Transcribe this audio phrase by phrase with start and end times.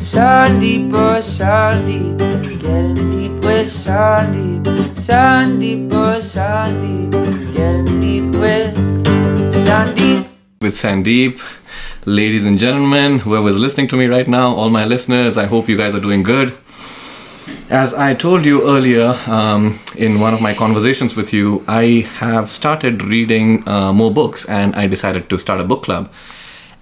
[0.00, 0.90] Sandeep,
[1.20, 2.18] Sandeep,
[2.62, 4.62] getting deep with Sandeep.
[4.96, 7.12] Sandeep, Sandeep,
[7.54, 8.74] getting deep with
[9.66, 10.26] Sandeep.
[10.62, 11.38] with Sandeep.
[12.06, 15.76] Ladies and gentlemen, whoever's listening to me right now, all my listeners, I hope you
[15.76, 16.54] guys are doing good.
[17.68, 22.48] As I told you earlier um, in one of my conversations with you, I have
[22.48, 26.10] started reading uh, more books and I decided to start a book club.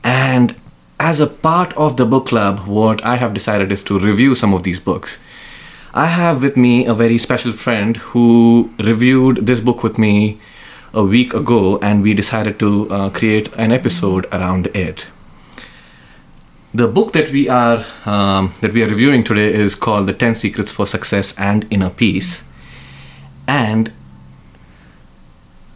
[0.05, 0.55] And
[1.01, 4.53] as a part of the book club, what I have decided is to review some
[4.53, 5.21] of these books.
[5.95, 10.39] I have with me a very special friend who reviewed this book with me
[10.93, 15.07] a week ago, and we decided to uh, create an episode around it.
[16.75, 20.35] The book that we are um, that we are reviewing today is called "The Ten
[20.35, 22.45] Secrets for Success and Inner Peace,"
[23.47, 23.93] and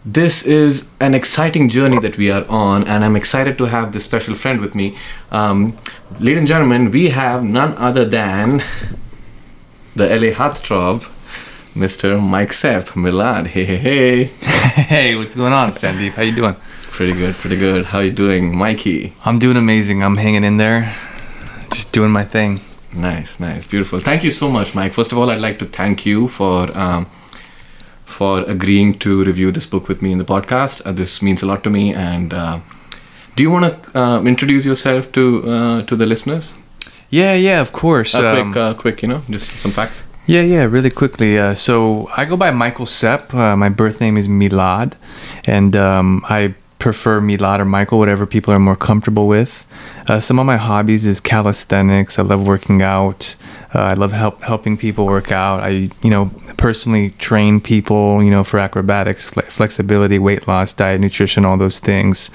[0.05, 4.05] this is an exciting journey that we are on, and I'm excited to have this
[4.05, 4.97] special friend with me.
[5.31, 5.77] Um,
[6.19, 8.63] ladies and gentlemen, we have none other than
[9.95, 11.09] the LA heartthrob,
[11.75, 12.21] Mr.
[12.21, 12.89] Mike Sepp.
[12.89, 14.25] Milad, hey, hey, hey.
[14.73, 16.13] Hey, what's going on, Sandeep?
[16.13, 16.57] How you doing?
[16.91, 17.87] Pretty good, pretty good.
[17.87, 19.13] How you doing, Mikey?
[19.25, 20.03] I'm doing amazing.
[20.03, 20.95] I'm hanging in there,
[21.73, 22.61] just doing my thing.
[22.95, 24.01] Nice, nice, beautiful.
[24.01, 24.93] Thank you so much, Mike.
[24.93, 27.07] First of all, I'd like to thank you for um,
[28.13, 30.83] for agreeing to review this book with me in the podcast.
[30.85, 31.95] Uh, this means a lot to me.
[31.95, 32.61] And uh,
[33.37, 36.55] do you want to uh, introduce yourself to uh, to the listeners?
[37.11, 38.15] Yeah, yeah, of course.
[38.15, 40.07] Um, quick, uh, quick, you know, just some facts.
[40.27, 41.39] yeah, yeah, really quickly.
[41.39, 43.35] Uh, so I go by Michael Sepp.
[43.35, 44.93] Uh, my birth name is Milad,
[45.45, 49.67] and um, I prefer Milad or Michael, whatever people are more comfortable with.
[50.09, 52.19] Uh, some of my hobbies is calisthenics.
[52.19, 53.37] I love working out.
[53.75, 55.63] Uh, I love help helping people work out.
[55.63, 61.01] I, you know, personally train people, you know, for acrobatics, fle- flexibility, weight loss, diet,
[61.01, 62.31] nutrition, all those things.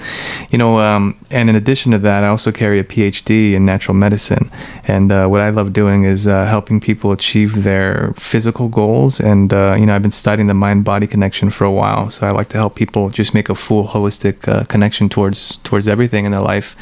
[0.50, 3.94] You know, um, and in addition to that, I also carry a PhD in natural
[3.94, 4.50] medicine.
[4.84, 9.20] And uh, what I love doing is uh, helping people achieve their physical goals.
[9.20, 12.32] And uh, you know, I've been studying the mind-body connection for a while, so I
[12.32, 16.32] like to help people just make a full holistic uh, connection towards towards everything in
[16.32, 16.74] their life.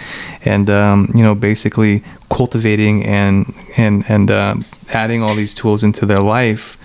[0.47, 4.55] And um, you know, basically cultivating and and and uh,
[4.93, 6.77] adding all these tools into their life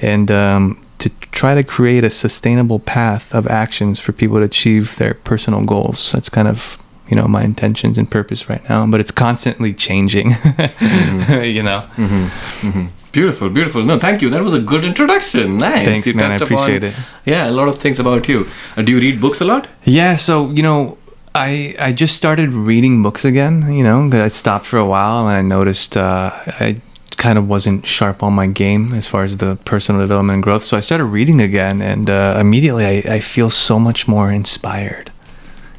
[0.00, 4.96] and um, to try to create a sustainable path of actions for people to achieve
[4.96, 6.12] their personal goals.
[6.12, 10.30] That's kind of you know my intentions and purpose right now, but it's constantly changing.
[10.80, 11.88] you know.
[11.96, 12.86] Mm-hmm.
[13.12, 13.84] Beautiful, beautiful.
[13.84, 14.30] No, thank you.
[14.30, 15.56] That was a good introduction.
[15.56, 15.86] Nice.
[15.86, 16.32] Thanks, man.
[16.32, 16.94] I touched upon- appreciate it.
[17.24, 18.48] Yeah, a lot of things about you.
[18.76, 19.68] Uh, do you read books a lot?
[19.84, 20.98] Yeah, so you know,
[21.34, 23.72] I I just started reading books again.
[23.72, 26.30] You know, I stopped for a while and I noticed uh,
[26.60, 26.80] I
[27.16, 30.62] kind of wasn't sharp on my game as far as the personal development and growth.
[30.64, 35.10] So I started reading again, and uh, immediately I, I feel so much more inspired.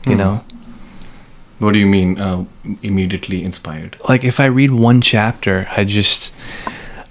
[0.05, 0.17] You Hmm.
[0.17, 0.44] know,
[1.59, 2.19] What do you mean?
[2.19, 2.45] Uh,
[2.83, 3.95] immediately inspired.
[4.09, 6.33] like if I read one chapter, I just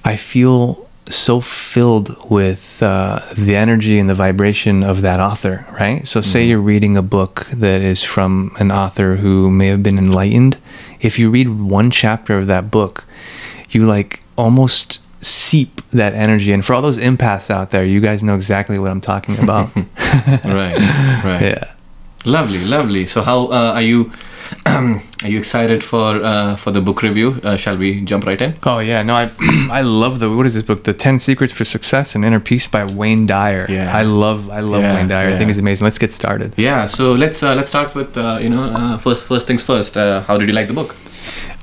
[0.04, 6.06] I feel so filled with uh, the energy and the vibration of that author, right?
[6.06, 9.98] So say you're reading a book that is from an author who may have been
[9.98, 10.56] enlightened.
[11.00, 13.04] If you read one chapter of that book,
[13.70, 16.52] you like almost seep that energy.
[16.52, 19.74] And for all those empaths out there, you guys know exactly what I'm talking about.
[19.76, 21.42] right, right.
[21.42, 21.73] yeah.
[22.24, 23.06] Lovely, lovely.
[23.06, 24.10] So, how uh, are you?
[24.66, 27.40] are you excited for uh, for the book review?
[27.42, 28.54] Uh, shall we jump right in?
[28.64, 29.30] Oh yeah, no, I
[29.70, 30.84] I love the what is this book?
[30.84, 33.66] The Ten Secrets for Success and Inner Peace by Wayne Dyer.
[33.68, 33.96] Yeah.
[33.96, 35.34] I love I love Yeah, Wayne Dyer.
[35.34, 35.84] I think he's amazing.
[35.84, 36.54] Let's get started.
[36.56, 36.86] Yeah.
[36.86, 39.96] So let's uh, let's start with uh, you know uh, first first things first.
[39.96, 40.96] Uh, how did you like the book?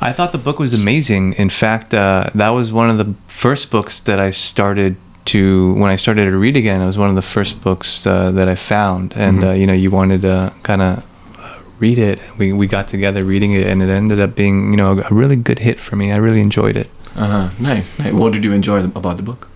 [0.02, 1.34] I thought the book was amazing.
[1.34, 4.96] In fact, uh, that was one of the first books that I started
[5.26, 6.82] to when I started to read again.
[6.82, 9.48] It was one of the first books uh, that I found, and Mhm.
[9.48, 11.04] uh, you know, you wanted to kind of
[11.80, 12.20] read it.
[12.38, 15.36] We we got together reading it, and it ended up being you know a really
[15.36, 16.12] good hit for me.
[16.12, 16.90] I really enjoyed it.
[17.16, 17.50] Uh huh.
[17.59, 18.14] Nice, nice.
[18.14, 19.48] What did you enjoy about the book?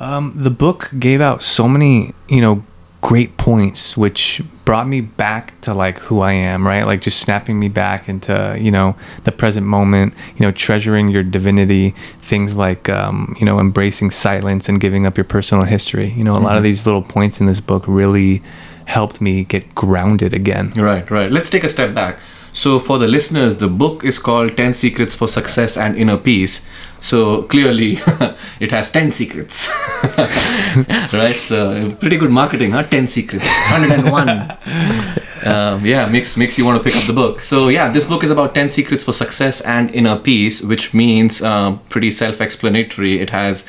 [0.00, 2.62] Um, the book gave out so many, you know,
[3.02, 6.86] great points, which brought me back to like who I am, right?
[6.86, 11.24] Like just snapping me back into, you know, the present moment, you know, treasuring your
[11.24, 16.10] divinity, things like, um, you know, embracing silence and giving up your personal history.
[16.16, 16.70] You know, a lot of Mhm.
[16.70, 18.40] these little points in this book really
[18.84, 20.72] helped me get grounded again.
[20.76, 21.30] Right, right.
[21.30, 22.18] Let's take a step back.
[22.52, 26.60] So, for the listeners, the book is called 10 Secrets for Success and Inner Peace.
[27.00, 27.92] So, clearly,
[28.60, 29.68] it has 10 secrets.
[31.12, 31.34] right?
[31.34, 32.82] So, pretty good marketing, huh?
[32.82, 33.46] 10 secrets.
[33.70, 34.28] 101.
[35.44, 37.40] um, yeah, makes, makes you want to pick up the book.
[37.40, 41.40] So, yeah, this book is about 10 secrets for success and inner peace, which means
[41.40, 43.18] uh, pretty self explanatory.
[43.18, 43.64] It has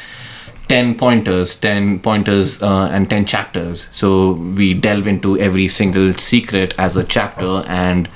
[0.69, 6.73] 10 pointers 10 pointers uh, and 10 chapters so we delve into every single secret
[6.77, 8.07] as a chapter and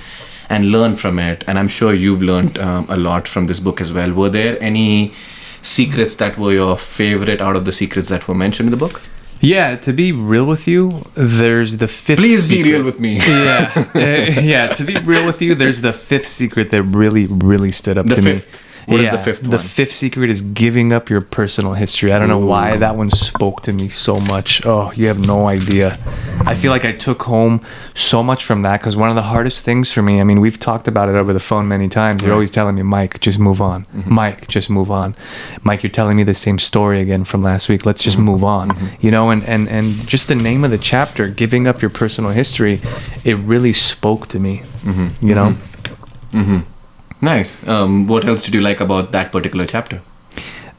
[0.50, 1.44] and learn from it.
[1.48, 4.12] And I'm sure you've learned um, a lot from this book as well.
[4.14, 5.14] Were there any
[5.62, 9.02] secrets that were your favorite out of the secrets that were mentioned in the book?
[9.40, 12.18] Yeah, to be real with you, there's the fifth.
[12.18, 13.18] Please be real with me.
[13.18, 14.00] yeah, Uh,
[14.42, 14.68] yeah.
[14.70, 18.16] To be real with you, there's the fifth secret that really, really stood up The
[18.16, 18.54] to fifth.
[18.54, 18.60] me.
[18.88, 22.14] What is yeah, the fifth The fifth secret is giving up your personal history.
[22.14, 24.66] I don't know why that one spoke to me so much.
[24.66, 25.98] Oh, you have no idea.
[26.46, 27.60] I feel like I took home
[27.96, 30.22] so much from that because one of the hardest things for me.
[30.22, 32.24] I mean, we've talked about it over the phone many times.
[32.24, 33.84] You're always telling me, Mike, just move on.
[33.88, 34.14] Mm-hmm.
[34.14, 35.16] Mike, just move on.
[35.64, 37.86] Mike, you're telling me the same story again from last week.
[37.86, 38.08] Let's Mm-hmm.
[38.08, 38.72] just move on.
[39.02, 42.32] You know, and and and just the name of the chapter, giving up your personal
[42.32, 42.80] history,
[43.26, 44.64] it really spoke to me.
[44.84, 45.28] Mm-hmm.
[45.28, 45.56] You know.
[47.22, 47.68] Nice.
[47.68, 50.02] Um, what else did you like about that particular chapter?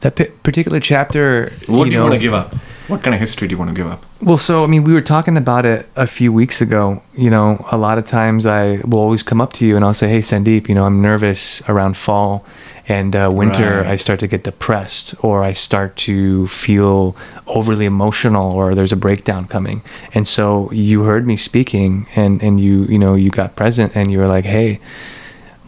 [0.01, 1.51] That p- particular chapter.
[1.67, 2.55] What do you know, want to give up?
[2.87, 4.03] What kind of history do you want to give up?
[4.21, 7.03] Well, so I mean, we were talking about it a few weeks ago.
[7.15, 9.93] You know, a lot of times I will always come up to you and I'll
[9.93, 12.45] say, "Hey, Sandeep, you know, I'm nervous around fall
[12.87, 13.81] and uh, winter.
[13.81, 13.91] Right.
[13.91, 17.15] I start to get depressed, or I start to feel
[17.45, 19.81] overly emotional, or there's a breakdown coming."
[20.13, 24.09] And so you heard me speaking, and and you you know you got present, and
[24.09, 24.79] you were like, "Hey,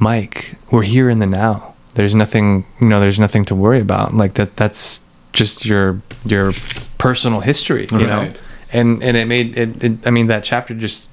[0.01, 1.75] Mike, we're here in the now.
[1.93, 4.15] There's nothing, you know, there's nothing to worry about.
[4.15, 4.99] Like that that's
[5.31, 6.53] just your your
[6.97, 8.33] personal history, you know."
[8.73, 11.07] And and it made it, it I mean that chapter just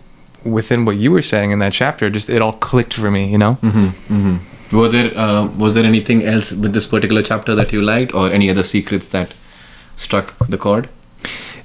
[0.45, 3.39] within what you were saying in that chapter just it all clicked for me, you
[3.39, 3.59] know?
[3.61, 4.77] Mm-hmm.
[4.77, 8.31] Were there uh, was there anything else with this particular chapter that you liked, or
[8.31, 9.35] any other secrets that
[9.97, 10.89] struck the chord?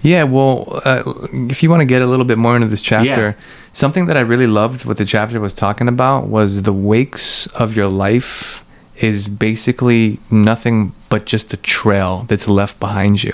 [0.04, 1.02] Yeah, well, uh,
[1.50, 3.46] if you want to get a little bit more into this chapter, Yeah.
[3.72, 7.76] something that I really loved what the chapter was talking about was the wakes of
[7.78, 8.64] your life
[8.98, 13.34] is basically nothing but just a trail that's left behind you.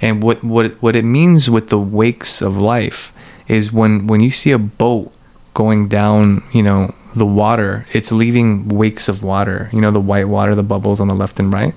[0.00, 3.12] And what what what it means with the wakes of life
[3.48, 5.10] is when when you see a boat
[5.54, 10.28] going down, you know, the water, it's leaving wakes of water, you know, the white
[10.28, 11.74] water, the bubbles on the left and right.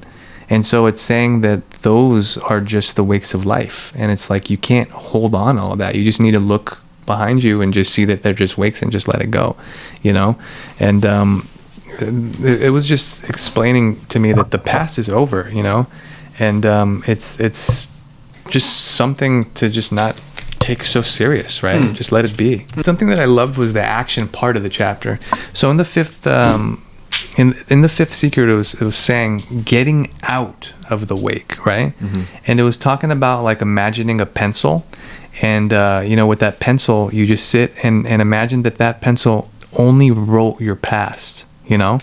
[0.53, 3.91] And so it's saying that those are just the wakes of life.
[3.95, 5.95] And it's like you can't hold on all of that.
[5.95, 6.77] You just need to look
[7.07, 9.55] behind you and just see that they're just wakes and just let it go,
[10.03, 10.37] you know?
[10.79, 11.49] And um,
[11.99, 15.87] it, it was just explaining to me that the past is over, you know?
[16.37, 17.87] And um, it's, it's
[18.47, 20.21] just something to just not
[20.59, 21.81] take so serious, right?
[21.93, 22.67] Just let it be.
[22.83, 25.19] Something that I loved was the action part of the chapter.
[25.51, 26.82] So in the fifth, um,
[27.37, 31.65] in in the fifth secret, it was it was saying getting out of the wake,
[31.65, 31.93] right?
[32.47, 34.85] And it was talking about like imagining a pencil,
[35.41, 39.01] and uh, you know, with that pencil, you just sit and and imagine that that
[39.01, 41.99] pencil only wrote your past, you know,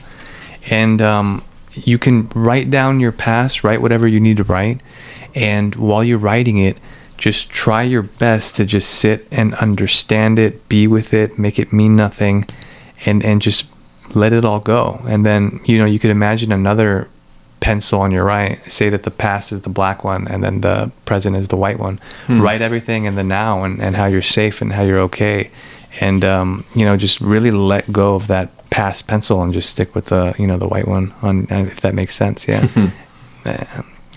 [0.70, 4.80] and um, you can write down your past, write whatever you need to write,
[5.34, 6.76] and while you're writing it,
[7.16, 11.72] just try your best to just sit and understand it, be with it, make it
[11.72, 12.46] mean nothing,
[13.06, 13.66] and and just
[14.14, 15.00] let it all go.
[15.08, 17.08] And then you know you could imagine another
[17.60, 18.58] pencil on your right.
[18.72, 21.78] Say that the past is the black one, and then the present is the white
[21.78, 22.00] one.
[22.28, 25.50] Write everything in the now and and how you're safe and how you're okay,
[26.00, 29.94] and um, you know just really let go of that past pencil and just stick
[29.94, 32.46] with the you know the white one on if that makes sense.
[32.48, 32.66] Yeah.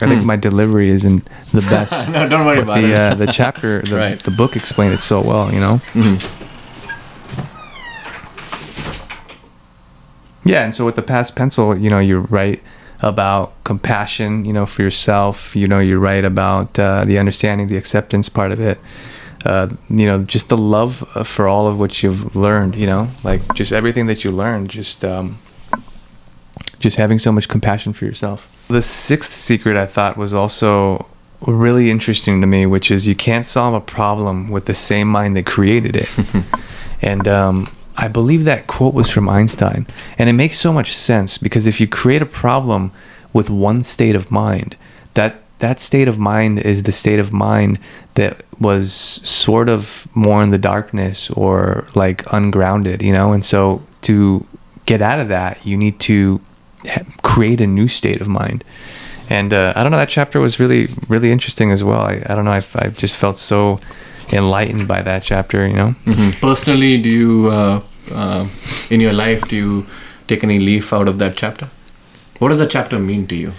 [0.01, 2.09] I think my delivery isn't the best.
[2.09, 2.99] no, don't worry about the, it.
[2.99, 4.21] Uh, the chapter, the, Right.
[4.21, 5.79] the book explained it so well, you know?
[10.45, 12.61] Yeah, and so with the past pencil, you know, you write
[12.99, 15.55] about compassion, you know, for yourself.
[15.55, 18.79] You know, you write about uh, the understanding, the acceptance part of it.
[19.45, 22.75] Uh, you know, just the love uh, for all of what you've learned.
[22.75, 24.69] You know, like just everything that you learned.
[24.69, 25.38] Just, um,
[26.79, 28.50] just having so much compassion for yourself.
[28.69, 31.05] The sixth secret I thought was also
[31.45, 35.35] really interesting to me, which is you can't solve a problem with the same mind
[35.35, 36.09] that created it.
[37.01, 39.85] and um, I believe that quote was from Einstein.
[40.17, 42.91] And it makes so much sense because if you create a problem
[43.31, 44.75] with one state of mind,
[45.13, 47.79] that that state of mind is the state of mind
[48.15, 53.31] that was sort of more in the darkness or like ungrounded, you know?
[53.31, 54.45] And so to
[54.85, 56.41] get out of that, you need to
[57.21, 58.63] create a new state of mind.
[59.29, 62.01] And uh, I don't know, that chapter was really, really interesting as well.
[62.01, 63.79] I, I don't know, I've, I've just felt so
[64.33, 65.95] enlightened by that chapter, you know?
[66.05, 66.39] Mhm.
[66.41, 67.79] Personally, do you, uh,
[68.13, 68.45] uh,
[68.89, 69.85] in your life, do you
[70.27, 71.67] take any leaf out of that chapter?
[72.39, 73.53] What does that chapter mean to you?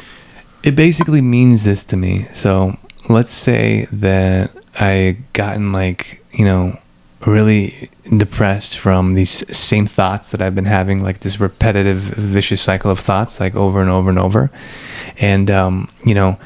[0.62, 2.26] It basically means this to me.
[2.32, 2.76] So
[3.08, 6.78] let's say that I gotten like, you know,
[7.26, 12.90] really depressed from these same thoughts that I've been having, like this repetitive, vicious cycle
[12.90, 14.50] of thoughts, like over and over and over.
[15.18, 16.38] And, um, you know,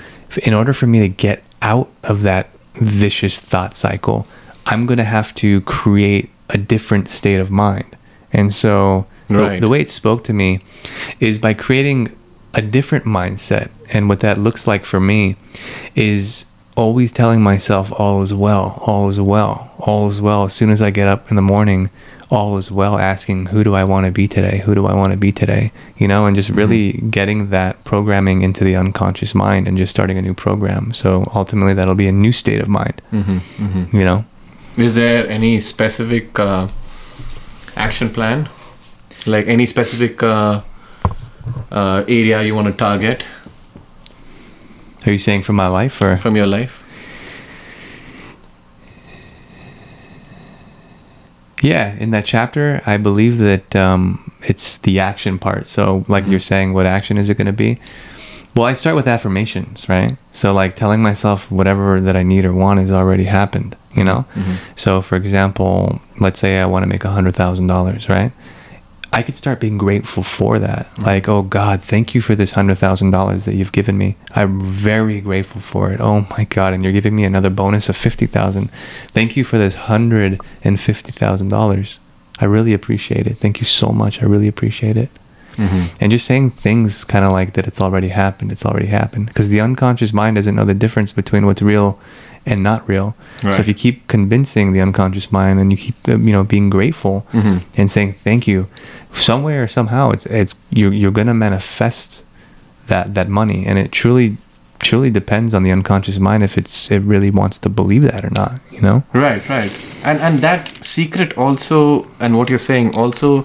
[0.45, 4.27] in order for me to get out of that vicious thought cycle,
[4.67, 7.97] I'm going to have to create a different state of mind.
[8.33, 10.61] And so The- The, way it spoke to me
[11.21, 12.15] is by creating
[12.55, 13.69] a different mindset.
[13.93, 15.37] And what that looks like for me
[15.95, 20.45] is always telling myself, all is well, all is well, all is well.
[20.45, 21.91] As soon as I get up in the morning,
[22.31, 24.59] all is well, asking, who do I want to be today?
[24.59, 25.73] Who do I want to be today?
[25.97, 30.19] You know, and just really getting that programming into the unconscious mind and just starting
[30.19, 30.93] a new program.
[30.93, 34.25] So ultimately, that'll be a new state of mind, hmm hmm you know?
[34.77, 36.69] Is there any specific uh,
[37.77, 38.49] action plan?
[39.27, 40.61] Like any specific uh,
[41.73, 43.25] uh, area you want to target
[45.07, 46.17] Are you saying from my life or?
[46.19, 46.85] from your life?
[51.63, 55.67] Yeah, in that chapter, I believe that um, it's the action part.
[55.67, 57.79] So, like you're saying, what action is it going to be?
[58.55, 60.17] Well, I start with affirmations, right?
[60.33, 64.25] So, like telling myself whatever that I need or want has already happened, you know?
[64.77, 68.33] So, for example, let's say I want to make a $100,000, right?
[69.13, 70.87] I could start being grateful for that.
[70.99, 74.17] Like, oh God, thank you for this hundred thousand dollars that you've given me.
[74.33, 76.01] I'm very grateful for it.
[76.01, 78.71] Oh my God, and you're giving me another bonus of fifty thousand.
[79.09, 82.01] Thank you for this hundred and fifty thousand dollars.
[82.39, 83.39] I really appreciate it.
[83.39, 84.23] Thank you so much.
[84.23, 85.11] I really appreciate it.
[85.57, 85.97] Mm-hmm.
[86.01, 88.53] And just saying things kind of like that it's already happened.
[88.53, 89.27] It's already happened.
[89.27, 91.99] Because the unconscious mind doesn't know the difference between what's real
[92.51, 93.15] and not real.
[93.43, 96.71] So if you keep convincing the unconscious mind and you keep, uh, you know, being
[96.71, 97.61] grateful Mhm.
[97.77, 98.67] and saying thank you,
[99.13, 102.23] somewhere or somehow it's it's you you're gonna manifest
[102.87, 104.37] that that money, and it truly
[104.81, 108.31] truly depends on the unconscious mind if it's it really wants to believe that or
[108.31, 108.53] not.
[108.73, 109.03] You know.
[109.13, 109.73] Right, right.
[110.05, 113.45] And and that secret also, and what you're saying also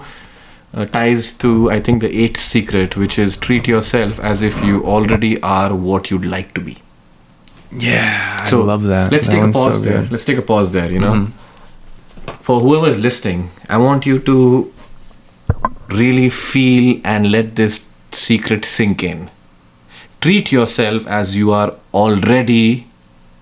[0.75, 4.83] uh, ties to I think the eighth secret, which is treat yourself as if you
[4.86, 6.75] already are what you'd like to be.
[7.77, 9.12] Yeah, I So love that.
[9.12, 10.01] Let's That take a one's so pause there.
[10.01, 10.12] good.
[10.12, 10.92] Let's take a pause there.
[10.92, 11.32] You know, Mhm.
[12.42, 14.72] for whoever is listening, I want you to
[15.89, 19.30] really feel and let this secret sink in.
[20.22, 22.88] Treat yourself as you are already,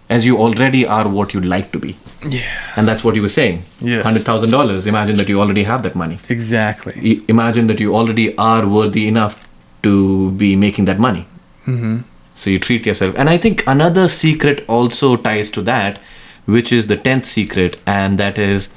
[0.10, 1.96] as you already are what you'd like to be.
[2.28, 2.42] Yeah.
[2.76, 3.64] And that's what you were saying.
[3.82, 4.04] Yes.
[4.04, 4.86] Hundred thousand dollars.
[4.86, 6.20] Imagine that you already have that money.
[6.30, 6.94] Exactly.
[7.12, 9.36] I- Imagine that you already are worthy enough
[9.84, 11.26] to be making that money.
[11.68, 11.98] Mm-hmm.
[12.34, 13.16] So you treat yourself.
[13.18, 16.00] And I think another secret also ties to that,
[16.46, 18.70] which is the tenth secret, and that is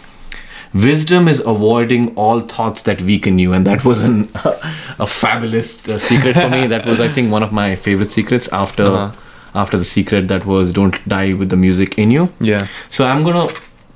[0.73, 3.53] wisdom is avoiding all thoughts that weaken you.
[3.53, 4.29] And that was an,
[4.99, 6.67] a fabulous uh, secret for me.
[6.67, 8.85] That was, I think, one of my favorite secrets after.
[8.85, 9.21] Uh-huh.
[9.57, 12.33] After the secret that was don't die with the music in you.
[12.41, 12.67] Yeah.
[12.91, 13.55] So I'm gonna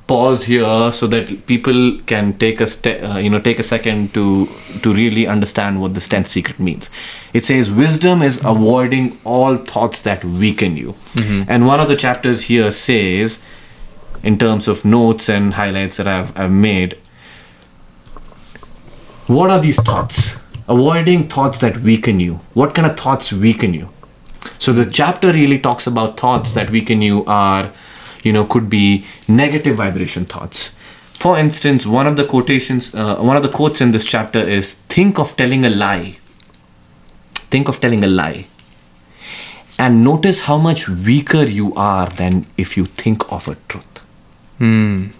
[0.08, 1.80] pause here so that people
[2.12, 4.24] can take a ste- uh, you know take a second to
[4.82, 6.90] to really understand what this tenth secret means.
[7.32, 10.94] It says wisdom is avoiding all thoughts that weaken you,
[11.48, 13.38] and one of the chapters here says,
[14.22, 16.96] in terms of notes and highlights that I've I've made.
[19.26, 20.36] What are these thoughts?
[20.68, 22.40] Avoiding thoughts that weaken you.
[22.54, 23.88] What kind of thoughts weaken you?
[24.58, 27.70] So the chapter really talks about thoughts that weaken you are,
[28.22, 30.74] you know, could be negative vibration thoughts.
[31.14, 34.74] For instance, one of the quotations, uh, one of the quotes in this chapter is
[34.74, 36.18] think of telling a lie.
[37.50, 38.46] Think of telling a lie.
[39.78, 44.00] And notice how much weaker you are than if you think of a truth.
[44.60, 45.12] Mm.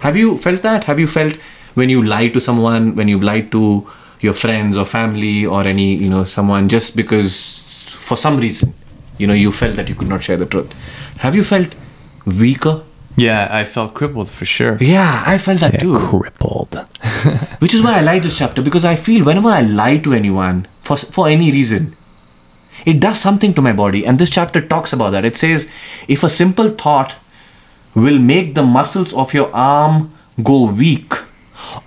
[0.00, 0.84] Have you felt that?
[0.84, 1.34] Have you felt
[1.74, 3.86] when you lie to someone, when you lie to
[4.20, 8.74] your friends or family or any, you know, someone just because for some reason,
[9.18, 10.72] you know, you felt that you could not share the truth.
[11.18, 11.74] Have you felt
[12.26, 12.82] weaker?
[13.16, 14.78] Yeah, I felt crippled for sure.
[14.80, 15.98] Yeah, I felt that too.
[15.98, 16.74] crippled.
[17.58, 20.66] Which is why I like this chapter because I feel whenever I lie to anyone
[20.80, 21.96] for for any reason,
[22.86, 24.06] it does something to my body.
[24.06, 25.24] And this chapter talks about that.
[25.24, 25.68] It says
[26.08, 27.16] if a simple thought
[27.94, 30.12] will make the muscles of your arm
[30.42, 31.12] go weak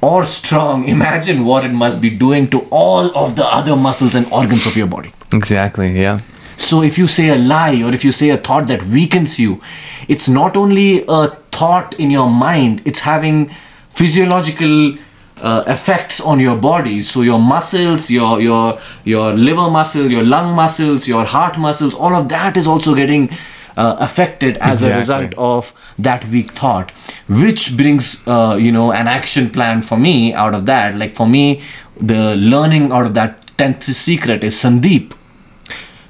[0.01, 4.31] or strong, imagine what it must be doing to all of the other muscles and
[4.31, 5.13] organs of your body.
[5.33, 5.99] Exactly.
[5.99, 6.19] Yeah.
[6.57, 9.59] So if you say a lie or if you say a thought that weakens you,
[10.07, 13.49] it's not only a thought in your mind, it's having
[13.89, 14.95] physiological
[15.41, 17.01] uh, effects on your body.
[17.01, 22.15] So your muscles, your your your liver muscle, your lung muscles, your heart muscles, all
[22.15, 23.29] of that is also getting
[23.75, 26.91] uh, affected as a result of that weak thought
[27.27, 30.95] which brings uh, you know an action plan for me out of that.
[30.95, 31.61] Like for me
[31.99, 35.13] the learning out of that 10th secret is sandeep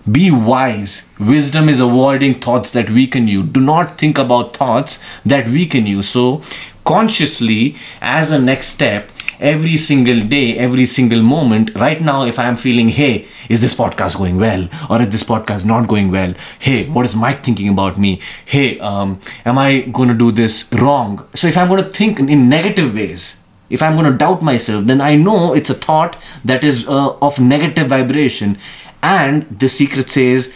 [0.09, 1.09] be wise.
[1.19, 3.43] Wisdom is avoiding thoughts that weaken you.
[3.43, 6.03] Do not think about thoughts that weaken you.
[6.03, 6.41] So,
[6.83, 12.45] consciously, as a next step, every single day, every single moment, right now, if I
[12.45, 14.67] am feeling, hey, is this podcast going well?
[14.89, 16.33] Or is this podcast not going well?
[16.59, 18.19] Hey, what is Mike thinking about me?
[18.45, 21.25] Hey, um, am I going to do this wrong?
[21.33, 24.85] So, if I'm going to think in negative ways, if I'm going to doubt myself,
[24.85, 28.57] then I know it's a thought that is uh, of negative vibration.
[29.03, 30.53] And the secret says,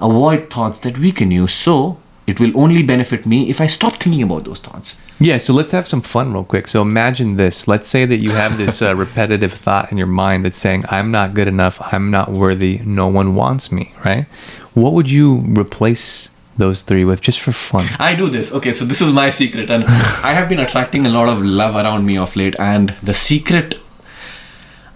[0.00, 1.46] avoid thoughts that weaken you.
[1.46, 5.00] So it will only benefit me if I stop thinking about those thoughts.
[5.18, 6.66] Yeah, so let's have some fun real quick.
[6.66, 7.68] So imagine this.
[7.68, 11.10] Let's say that you have this uh, repetitive thought in your mind that's saying, I'm
[11.10, 14.26] not good enough, I'm not worthy, no one wants me, right?
[14.72, 17.86] What would you replace those three with just for fun?
[17.98, 18.52] I do this.
[18.52, 19.84] Okay, so this is my secret, and
[20.22, 22.58] I have been attracting a lot of love around me of late.
[22.58, 23.78] And the secret,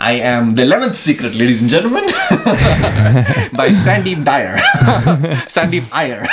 [0.05, 2.05] I am the eleventh secret, ladies and gentlemen,
[3.61, 4.59] by Sandeep Dyer,
[5.49, 6.27] Sandeep Iyer,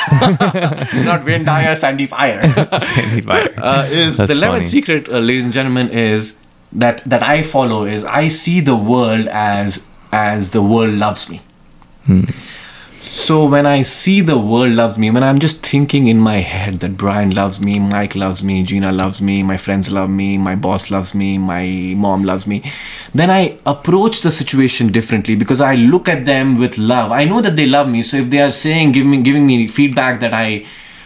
[1.05, 2.41] not Wayne Dyer, Sandeep Iyer.
[3.57, 4.67] Uh, is That's the eleventh funny.
[4.67, 6.37] secret, uh, ladies and gentlemen, is
[6.73, 11.39] that that I follow is I see the world as as the world loves me.
[13.03, 16.81] So when I see the world loves me, when I'm just thinking in my head
[16.81, 20.55] that Brian loves me, Mike loves me, Gina loves me, my friends love me, my
[20.55, 22.61] boss loves me, my mom loves me,
[23.11, 27.11] then I approach the situation differently because I look at them with love.
[27.11, 29.67] I know that they love me, so if they are saying, giving me, giving me
[29.67, 30.63] feedback that I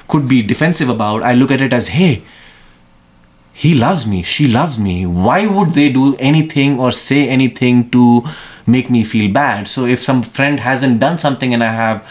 [0.09, 2.23] could be defensive about, I look at it as, hey,
[3.53, 8.21] he loves me she loves me why would they do anything or say anything to
[8.67, 12.07] make me feel bad so if some friend hasn't done something and i have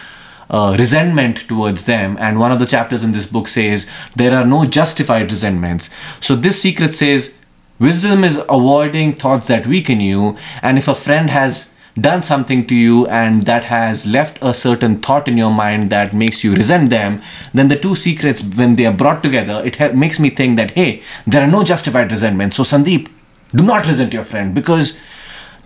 [0.50, 4.46] uh, resentment towards them and one of the chapters in this book says there are
[4.46, 7.36] no justified resentments so this secret says
[7.78, 11.70] wisdom is avoiding thoughts that weaken you and if a friend has
[12.00, 16.12] done something to you and that has left a certain thought in your mind that
[16.12, 19.92] makes you resent them, then the two secrets, when they are brought together, it ha-
[19.92, 22.56] makes me think that, hey, there are no justified resentments.
[22.56, 23.08] So, Sandeep,
[23.54, 24.98] do not resent your friend because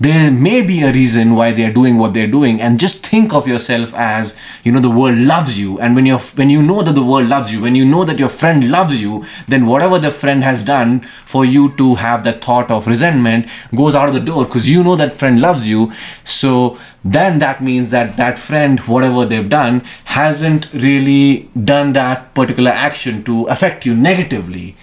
[0.00, 3.34] there may be a reason why they are doing what they're doing and just think
[3.34, 5.78] of yourself as you know the world loves you.
[5.80, 8.18] And when you when you know that the world loves you when you know that
[8.18, 12.44] your friend loves you then whatever the friend has done for you to have that
[12.44, 15.92] thought of resentment goes out of the door because you know that friend loves you.
[16.22, 22.70] So then that means that that friend whatever they've done hasn't really done that particular
[22.70, 24.76] action to affect you negatively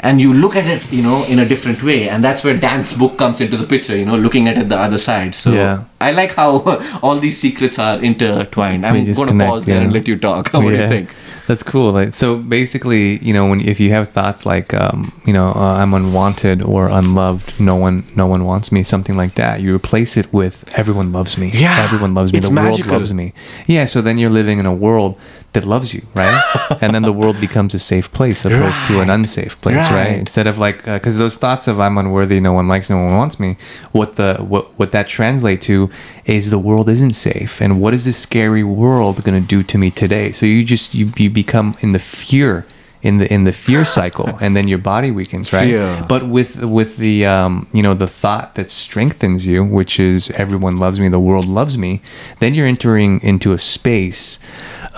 [0.00, 2.92] and you look at it you know in a different way and that's where dan's
[2.96, 5.84] book comes into the picture you know looking at it the other side so Yeah.
[6.00, 6.50] i like how
[7.02, 9.82] all these secrets are intertwined i'm going to pause there yeah.
[9.82, 11.10] and let you talk what do you think
[11.48, 11.92] That's cool.
[11.92, 15.80] Like, so basically, you know, when if you have thoughts like, um, you know, uh,
[15.80, 20.18] I'm unwanted or unloved, no one, no one wants me, something like that, you replace
[20.18, 21.48] it with everyone loves me.
[21.54, 22.38] Yeah, everyone loves me.
[22.40, 22.90] it's the magical.
[22.90, 23.32] world loves me.
[23.66, 23.86] Yeah.
[23.86, 25.18] So then you're living in a world
[25.52, 26.42] that loves you, right?
[26.82, 30.08] and then the world becomes a safe place opposed to an unsafe place, right?
[30.08, 30.18] Right.
[30.18, 33.40] Instead of like, because those thoughts of I'm unworthy, no one likes, no one wants
[33.40, 33.56] me.
[33.92, 35.90] What the what what that translate to
[36.26, 39.78] is the world isn't safe, and what is this scary world going to do to
[39.78, 40.32] me today?
[40.32, 42.66] So you just you you become in the fear
[43.02, 45.64] in the in the fear cycle, and then your body weakens, right?
[45.64, 46.06] Fear.
[46.08, 50.78] But with with the um, you know the thought that strengthens you, which is everyone
[50.78, 52.00] loves me, the world loves me,
[52.40, 54.38] then you're entering into a space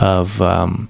[0.00, 0.88] of um,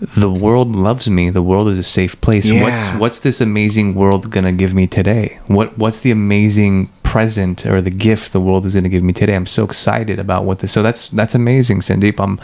[0.00, 1.30] the world loves me.
[1.30, 2.50] The world is a safe place.
[2.50, 5.38] What's what's this amazing world gonna give me today?
[5.46, 9.34] What what's the amazing present or the gift the world is gonna give me today?
[9.40, 10.72] I'm so excited about what this.
[10.76, 12.16] So that's that's amazing, Sandeep.
[12.26, 12.34] I'm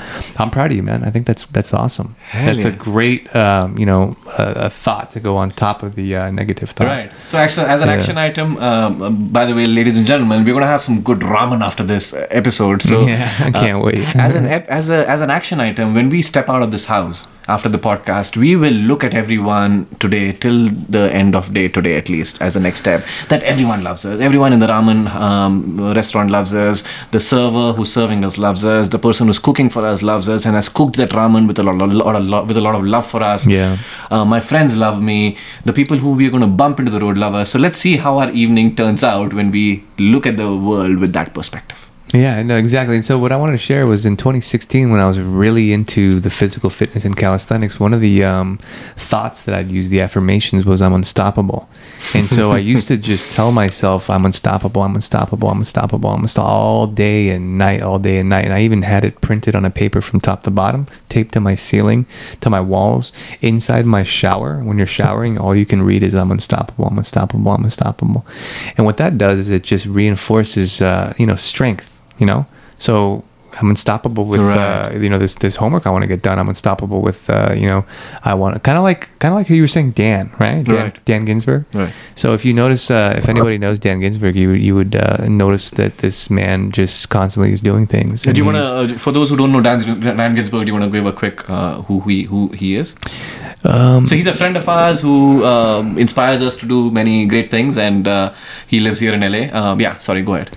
[0.41, 1.01] I'm proud of you, man.
[1.09, 2.09] I think that's that's awesome.
[2.31, 4.03] Hell that's a great um, you know
[4.45, 6.89] a, a thought to go on top of the uh, negative thought.
[6.99, 7.11] Right.
[7.31, 7.95] So, actually, as an Yeah.
[7.99, 11.61] action item, um, by the way, ladies and gentlemen, we're gonna have some good ramen
[11.69, 12.79] after this uh, episode.
[12.91, 14.05] So, Yeah, I can't wait.
[14.29, 14.45] as an
[14.81, 17.79] as a as an action item, when we step out of this house after the
[17.79, 22.41] podcast, we will look at everyone today till the end of day today, at least
[22.43, 23.05] as a next step.
[23.29, 24.21] That everyone loves us.
[24.21, 26.85] Everyone in the ramen um, restaurant loves us.
[27.11, 28.91] The server who's serving us loves us.
[28.91, 31.63] The person who's cooking for us loves us and has cooked that ramen with a
[31.63, 33.47] lot, lot, lot, lot with a lot of love for us.
[33.47, 33.79] Yeah.
[34.11, 35.37] Uh, my friends love me.
[35.65, 37.51] The people who we're going to bump into the road love us.
[37.51, 41.13] So let's see how our evening turns out when we look at the world with
[41.15, 41.88] that perspective.
[42.15, 42.95] Yeah, no, exactly.
[42.95, 46.21] And so what I wanted to share was in 2016 when I was really into
[46.21, 48.59] the physical fitness and calisthenics, one of the um,
[48.97, 51.69] thoughts that I'd use, the affirmations, was I'm unstoppable.
[52.15, 56.23] And so I used to just tell myself I'm unstoppable, I'm unstoppable, I'm unstoppable, I'm
[56.23, 58.47] unstoppable all day and night, all day and night.
[58.47, 61.41] And I even had it printed on a paper from top to bottom, taped to
[61.41, 62.07] my ceiling,
[62.41, 64.63] to my walls, inside my shower.
[64.63, 68.25] When you're showering, all you can read is I'm unstoppable, I'm unstoppable, I'm unstoppable.
[68.79, 72.47] And what that does is it just reinforces, uh, you know, strength you know
[72.79, 73.23] so
[73.61, 76.49] i'm unstoppable with uh, you know this this homework i want to get done i'm
[76.49, 77.83] unstoppable with uh, you know
[78.23, 80.75] i want kind of like kind of like who you were saying dan right dan,
[80.77, 81.05] Right.
[81.07, 81.93] dan ginsburg Right.
[82.15, 85.71] so if you notice uh, if anybody knows dan ginsburg you you would uh, notice
[85.81, 89.31] that this man just constantly is doing things Do you want to, uh, for those
[89.31, 89.79] who don't know Dan,
[90.21, 92.95] Dan Ginsburg, do you want to give a quick uh, who he who he is?
[93.65, 97.51] Um, So he's a friend of ours who um, inspires us to do many great
[97.51, 98.31] things, and uh,
[98.71, 99.43] he lives here in LA.
[99.61, 100.51] Um, yeah, sorry, go ahead.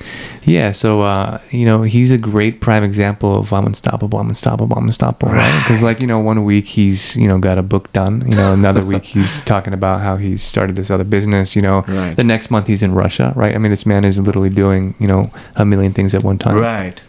[0.44, 4.78] Yeah, so uh, you know he's a great prime example of I'm unstoppable, I'm unstoppable,
[4.78, 5.64] I'm unstoppable, right?
[5.64, 8.54] Because like you know one week he's you know got a book done, you know
[8.54, 11.84] another week he's talking about how he's started this other business, you know.
[11.88, 12.16] Right.
[12.16, 13.54] The next month he's in Russia, right?
[13.54, 16.56] I mean this man is literally doing you know a million things at one time.
[16.56, 17.02] Right.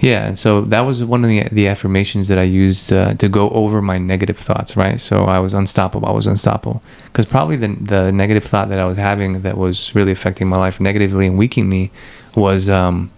[0.00, 3.28] Yeah, and so that was one of the, the affirmations that I used uh, to
[3.28, 5.00] go over my negative thoughts, right?
[5.00, 6.08] So I was unstoppable.
[6.08, 9.94] I was unstoppable because probably the the negative thought that I was having that was
[9.94, 11.90] really affecting my life negatively and weakening me
[12.36, 13.10] was um,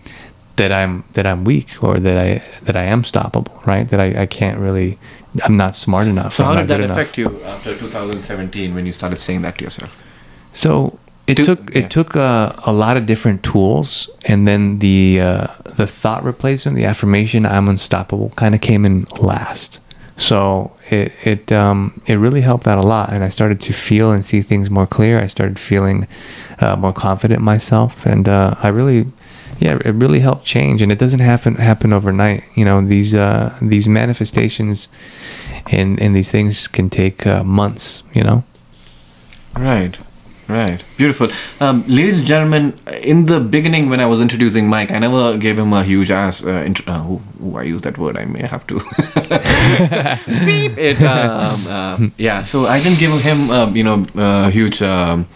[0.56, 3.88] that I'm that I'm weak or that I that I am stoppable, right?
[3.88, 4.98] That I, I can't really,
[5.44, 6.34] I'm not smart enough.
[6.34, 6.96] So I'm how did that good enough.
[6.96, 10.02] affect you after 2017 when you started saying that to yourself?
[10.52, 11.82] So it Do- took yeah.
[11.82, 15.46] it took uh, a lot of different tools, and then the uh,
[15.76, 19.80] the thought replacement, the affirmation "I'm unstoppable" kind of came in last.
[20.16, 24.12] So it it um, it really helped out a lot, and I started to feel
[24.12, 25.20] and see things more clear.
[25.20, 26.06] I started feeling
[26.60, 29.06] uh, more confident in myself, and uh, I really.
[29.58, 32.42] Yeah, it really helped change, and it doesn't happen happen overnight.
[32.56, 34.88] You know, these uh, these manifestations
[35.66, 38.02] and and these things can take uh, months.
[38.12, 38.44] You know.
[39.54, 39.96] Right,
[40.52, 40.82] right.
[40.96, 41.30] Beautiful.
[41.60, 45.58] Um, ladies and gentlemen, in the beginning when I was introducing Mike, I never gave
[45.58, 46.44] him a huge ass.
[46.44, 48.16] Uh, int- uh, ooh, ooh, I use that word.
[48.18, 48.74] I may have to
[50.46, 51.02] beep it.
[51.02, 52.42] Um, uh, yeah.
[52.42, 54.82] So I didn't give him, um, you know, a huge.
[54.82, 55.26] Um,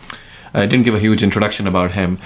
[0.55, 2.19] I didn't give a huge introduction about him.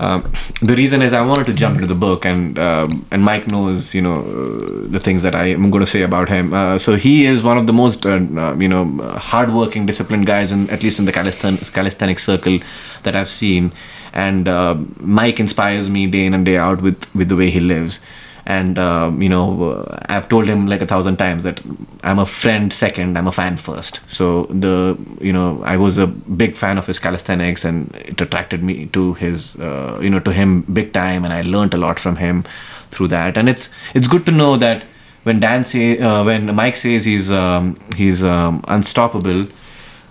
[0.00, 0.20] Um,
[0.62, 3.94] the reason is I wanted to jump into the book, and um, and Mike knows,
[3.94, 6.54] you know, uh, the things that I am going to say about him.
[6.54, 8.84] Uh, so he is one of the most, uh, uh, you know,
[9.18, 12.58] hardworking, disciplined guys, in at least in the calisthenics circle
[13.02, 13.72] that I've seen.
[14.12, 17.60] And uh, Mike inspires me day in and day out with with the way he
[17.60, 18.00] lives.
[18.48, 21.60] And um, you know, uh, I've told him like a thousand times that
[22.02, 24.00] I'm a friend second, I'm a fan first.
[24.08, 28.62] So the you know, I was a big fan of his calisthenics, and it attracted
[28.62, 32.00] me to his uh, you know to him big time, and I learned a lot
[32.00, 32.44] from him
[32.90, 33.36] through that.
[33.36, 34.84] And it's it's good to know that
[35.24, 39.46] when Dan say uh, when Mike says he's um, he's um, unstoppable.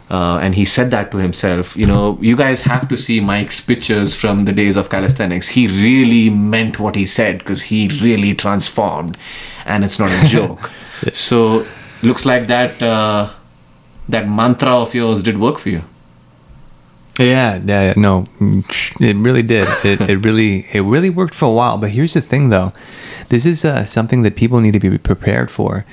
[0.09, 1.75] Uh, and he said that to himself.
[1.75, 5.49] You know, you guys have to see Mike's pictures from the days of calisthenics.
[5.49, 9.17] He really meant what he said because he really transformed,
[9.65, 10.71] and it's not a joke.
[11.11, 11.65] so,
[12.01, 13.29] looks like that uh,
[14.07, 15.83] that mantra of yours did work for you.
[17.19, 19.67] Yeah, yeah, no, it really did.
[19.83, 21.77] It, it really, it really worked for a while.
[21.77, 22.73] But here's the thing, though,
[23.29, 25.85] this is uh, something that people need to be prepared for.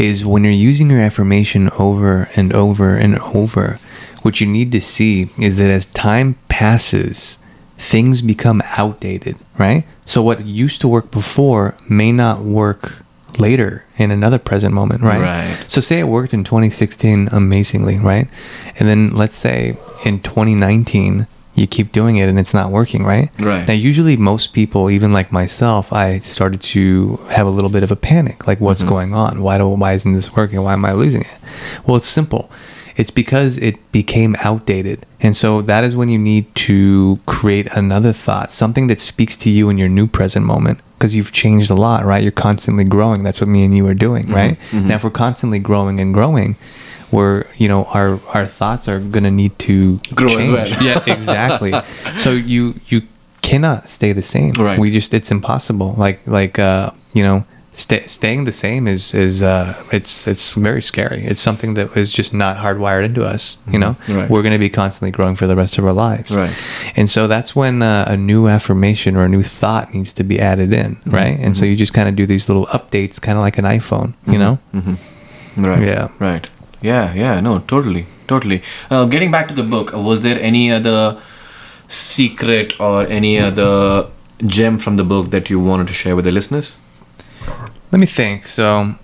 [0.00, 3.78] Is when you're using your affirmation over and over and over,
[4.22, 7.36] what you need to see is that as time passes,
[7.76, 9.84] things become outdated, right?
[10.06, 13.02] So what used to work before may not work
[13.38, 15.20] later in another present moment, right?
[15.20, 15.64] Right.
[15.68, 18.26] So say it worked in 2016 amazingly, right?
[18.78, 21.26] And then let's say in 2019
[21.60, 23.30] you keep doing it and it's not working, right?
[23.38, 23.66] Right.
[23.68, 27.92] Now usually most people, even like myself, I started to have a little bit of
[27.92, 28.90] a panic, like what's mm-hmm.
[28.90, 29.42] going on?
[29.42, 30.62] Why do why isn't this working?
[30.62, 31.38] Why am I losing it?
[31.86, 32.50] Well, it's simple.
[32.96, 35.06] It's because it became outdated.
[35.20, 39.50] And so that is when you need to create another thought, something that speaks to
[39.50, 40.80] you in your new present moment.
[40.98, 42.22] Because you've changed a lot, right?
[42.22, 43.22] You're constantly growing.
[43.22, 44.34] That's what me and you are doing, mm-hmm.
[44.34, 44.58] right?
[44.70, 44.88] Mm-hmm.
[44.88, 46.56] Now, if we're constantly growing and growing,
[47.12, 50.68] we're, you know, our our thoughts are gonna need to Grow as well.
[50.82, 51.72] yeah, exactly.
[52.18, 53.02] so you you
[53.42, 54.52] cannot stay the same.
[54.52, 54.78] Right.
[54.78, 55.94] We just it's impossible.
[55.96, 60.82] Like like uh, you know, stay, staying the same is is uh it's it's very
[60.82, 61.24] scary.
[61.24, 63.56] It's something that is just not hardwired into us.
[63.66, 64.28] You know, Right.
[64.30, 66.30] we're going to be constantly growing for the rest of our lives.
[66.30, 66.54] Right.
[66.96, 70.38] And so that's when uh, a new affirmation or a new thought needs to be
[70.38, 71.38] added in, right?
[71.40, 74.12] And so you just kind of do these little updates, kind of like an iPhone.
[74.26, 74.58] You know?
[75.56, 75.82] Right.
[75.82, 76.08] Yeah.
[76.18, 76.48] Right.
[76.80, 77.14] Yeah.
[77.14, 77.40] Yeah.
[77.40, 77.60] No.
[77.60, 78.06] Totally.
[78.26, 78.62] Totally.
[78.90, 81.20] Uh, getting back to the book, uh, was there any other
[81.88, 84.06] secret or any other
[84.46, 86.78] gem from the book that you wanted to share with the listeners?
[87.90, 88.46] Let me think.
[88.46, 88.94] So,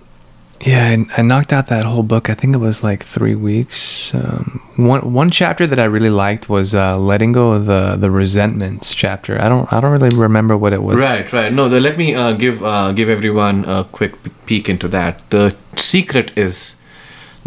[0.61, 2.29] yeah, I, I knocked out that whole book.
[2.29, 4.13] I think it was like three weeks.
[4.13, 8.09] Um, one one chapter that I really liked was uh, letting go of the the
[8.09, 9.39] resentments chapter.
[9.41, 10.95] I don't I don't really remember what it was.
[10.95, 11.51] Right, right.
[11.51, 15.29] No, the, let me uh, give uh, give everyone a quick peek into that.
[15.31, 16.76] The secret is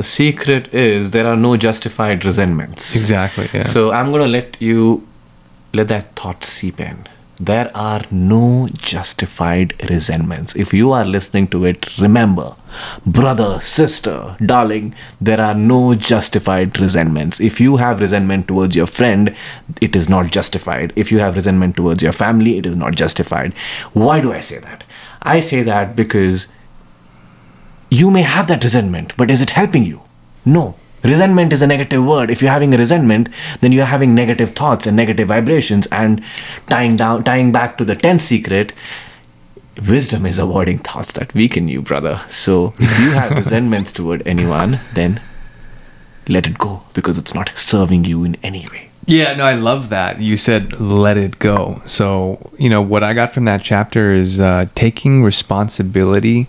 [0.00, 2.96] the secret is there are no justified resentments.
[2.96, 3.48] Exactly.
[3.52, 3.64] Yeah.
[3.76, 5.06] So I'm gonna let you
[5.74, 7.06] let that thought seep in.
[7.48, 10.54] There are no justified resentments.
[10.64, 12.48] If you are listening to it, remember,
[13.18, 17.40] brother, sister, darling, there are no justified resentments.
[17.40, 19.34] If you have resentment towards your friend,
[19.80, 20.92] it is not justified.
[20.96, 23.54] If you have resentment towards your family, it is not justified.
[24.04, 24.84] Why do I say that?
[25.22, 26.48] I say that because
[27.90, 30.02] you may have that resentment, but is it helping you?
[30.44, 30.76] No.
[31.02, 32.30] Resentment is a negative word.
[32.30, 33.28] If you're having a resentment,
[33.60, 35.86] then you're having negative thoughts and negative vibrations.
[35.88, 36.22] And
[36.68, 38.72] tying down, tying back to the tenth secret,
[39.88, 42.22] wisdom is avoiding thoughts that weaken you, brother.
[42.28, 45.20] So if you have resentments toward anyone, then
[46.28, 48.90] let it go because it's not serving you in any way.
[49.06, 50.20] Yeah, no, I love that.
[50.20, 51.82] You said let it go.
[51.86, 56.46] So, you know, what I got from that chapter is uh, taking responsibility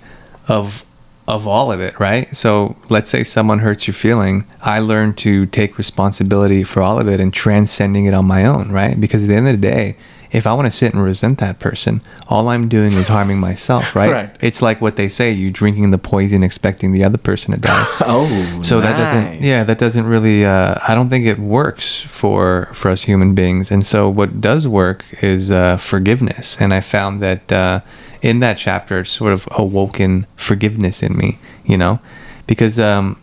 [0.48, 0.84] of
[1.28, 2.36] of all of it, right?
[2.36, 4.46] So, let's say someone hurts your feeling.
[4.62, 8.72] I learned to take responsibility for all of it and transcending it on my own,
[8.72, 9.00] right?
[9.00, 9.98] Because at the end of the day,
[10.32, 13.96] if I want to sit and resent that person, all I'm doing is harming myself,
[13.96, 14.12] right?
[14.12, 14.36] Right.
[14.40, 17.88] It's like what they say, you drinking the poison expecting the other person to die.
[18.04, 22.70] Oh, so that doesn't yeah that doesn't really uh, i don't think it works for
[22.74, 27.22] for us human beings and so what does work is uh, forgiveness and i found
[27.22, 27.80] that uh,
[28.22, 32.00] in that chapter sort of awoken forgiveness in me you know
[32.48, 33.22] because um,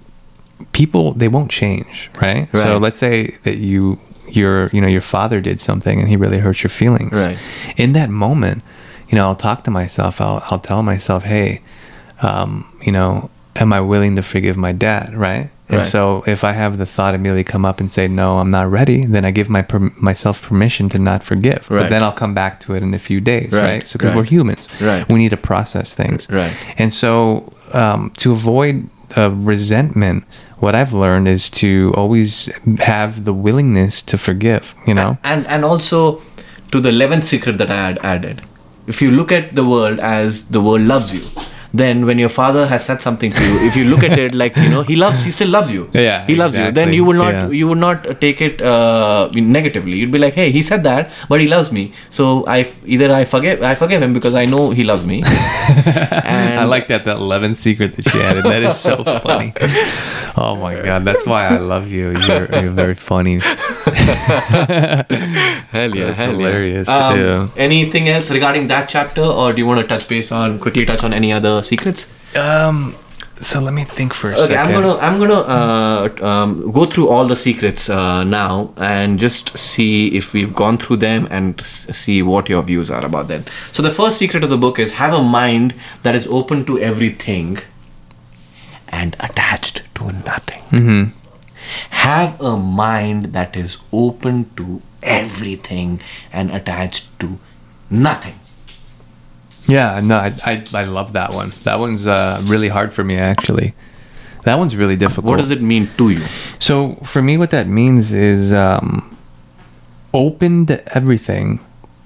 [0.73, 2.49] people they won't change right?
[2.53, 3.99] so let's say that you
[4.31, 7.39] your you know your father did something and he really hurt your feelings Right.
[7.77, 8.63] in that moment
[9.09, 11.61] you know i'll talk to myself i'll, I'll tell myself hey
[12.23, 15.87] um, you know am i willing to forgive my dad right and Right.
[15.87, 19.05] so if i have the thought immediately come up and say no i'm not ready
[19.05, 21.83] then i give my per- myself permission to not forgive right.
[21.83, 24.15] but then i'll come back to it in a few days right, Right, so because
[24.15, 25.09] we're humans Right.
[25.09, 26.55] we need to process things Right.
[26.79, 30.25] and so um, to avoid resentment
[30.61, 35.19] what i've learned is to always have the willingness to forgive you know?
[35.25, 36.23] And and also
[36.73, 38.43] to the 11th secret that i had added.
[38.87, 41.23] If you look at the world as the world loves you
[41.75, 44.57] then when your father has said something to you if you look at it like
[44.57, 47.19] you know he loves he still loves you Yeah, he loves you then you will
[47.25, 47.49] not Yeah.
[47.51, 51.41] you would not take it uh, negatively you'd be like hey he said that but
[51.41, 54.85] he loves me so i either i forgive i forgive him because i know he
[54.85, 58.45] loves me and I like that that 11th secret that she added.
[58.45, 59.53] That is so funny.
[60.37, 62.11] Oh my god, that's why I love you.
[62.27, 63.39] You're, you're very funny.
[64.59, 67.07] Hell yeah, That's hell hilarious, Yeah.
[67.09, 67.49] Um, yeah.
[67.57, 71.05] Anything else regarding that chapter, or do you want to touch base on quickly touch
[71.05, 72.09] on any other secrets?
[72.37, 72.95] Um,
[73.41, 74.75] so let me think for a Okay, second.
[74.75, 79.57] I'm gonna I'm gonna uh, um, go through all the secrets uh, now and just
[79.57, 83.45] see if we've gone through them and see what your views are about them.
[83.73, 86.79] So the first secret of the book is have a mind that is open to
[86.81, 87.59] everything
[88.89, 90.63] and attached to nothing.
[90.71, 91.05] hmm
[91.91, 96.01] Have a mind that is open to everything
[96.33, 97.39] and attached to
[97.91, 98.41] nothing.
[99.69, 101.53] Yeah, no, I, I I love that one.
[101.65, 103.75] That one's uh, really hard for me actually.
[104.45, 105.27] That one's really difficult.
[105.27, 106.25] What does it mean to you?
[106.59, 109.17] So for me, what that means is um,
[110.15, 111.61] open to everything,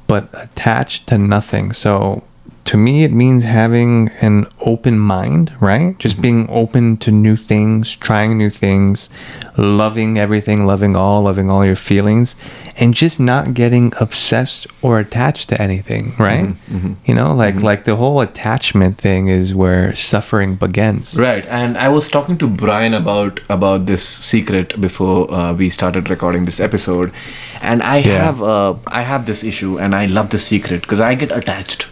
[0.09, 1.73] but attached to nothing.
[1.73, 2.25] So
[2.65, 5.99] to me, it means having an open mind, right?
[5.99, 9.11] Just being open to new things, trying new things,
[9.57, 12.37] loving everything, loving all, loving all your feelings,
[12.77, 16.55] and just not getting obsessed or attached to anything, right?
[17.05, 21.19] You know, like like the whole attachment thing is where suffering begins.
[21.19, 26.09] Right, and I was talking to Brian about about this secret before uh, we started
[26.09, 27.13] recording this episode,
[27.61, 28.25] and I Yeah.
[28.25, 31.89] have uh, I have this issue, and I love this secret because I get attached.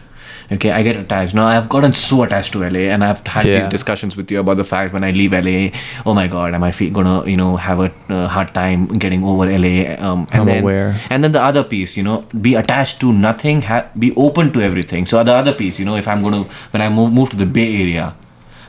[0.52, 1.32] Okay, I get attached.
[1.32, 3.58] Now I've gotten so attached to LA, and I've had Yeah.
[3.60, 5.70] these discussions with you about the fact when I leave LA,
[6.04, 9.22] oh my God, am I fe- gonna you know have a uh, hard time getting
[9.24, 9.74] over LA?
[10.06, 10.96] Um, and I'm then, aware.
[11.08, 14.60] And then the other piece, you know, be attached to nothing, ha- be open to
[14.60, 15.06] everything.
[15.06, 17.46] So the other piece, you know, if I'm gonna when I move move to the
[17.46, 18.14] Bay Area,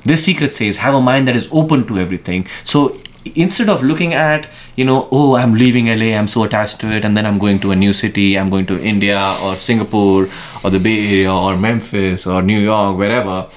[0.05, 2.45] this secret says have a mind that is open to everything.
[2.63, 6.91] So instead of looking at, you know, oh, I'm leaving LA, I'm so attached to
[6.91, 10.27] it, and then I'm going to a new city, I'm going to India or Singapore
[10.63, 13.47] or the Bay Area or Memphis or New York, wherever.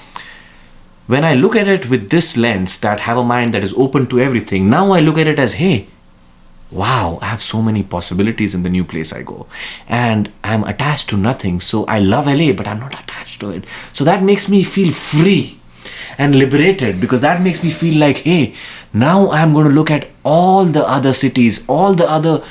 [1.07, 4.07] When I look at it with this lens that have a mind that is open
[4.09, 5.87] to everything, now I look at it as, hey,
[6.71, 9.47] wow, I have so many possibilities in the new place I go.
[9.89, 11.61] And I'm attached to nothing.
[11.61, 13.65] So I love LA, but I'm not attached to it.
[13.93, 15.61] So that makes me feel free
[16.19, 18.55] and liberated because that makes me feel like, hey,
[18.93, 22.43] now I'm going to look at all the other cities, all the other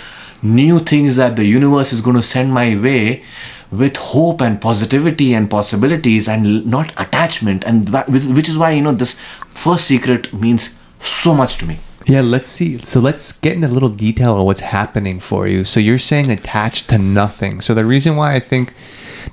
[0.41, 3.23] new things that the universe is going to send my way
[3.71, 8.91] with hope and positivity and possibilities and not attachment and which is why you know
[8.91, 9.19] this
[9.49, 12.77] first secret means so much to me Yeah, let's see.
[12.79, 15.63] So let's get into a little detail of what's happening for you.
[15.63, 17.61] So you're saying attached to nothing.
[17.61, 18.73] So the reason why I think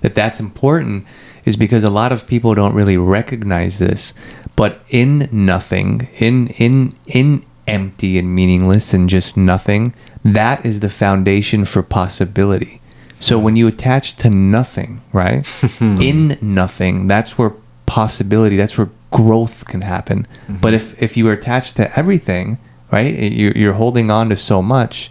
[0.01, 1.07] that that's important
[1.45, 4.13] is because a lot of people don't really recognize this.
[4.57, 10.91] But in nothing, in in in empty and meaningless and just nothing, that is the
[10.91, 12.81] foundation for possibility.
[13.21, 15.47] So when you attach to nothing, right?
[15.81, 17.53] in nothing, that's where
[17.87, 20.25] possibility, that's where growth can happen.
[20.25, 20.57] Mm-hmm.
[20.57, 22.59] But if if you are attached to everything,
[22.91, 23.15] right?
[23.15, 25.11] You're, you're holding on to so much.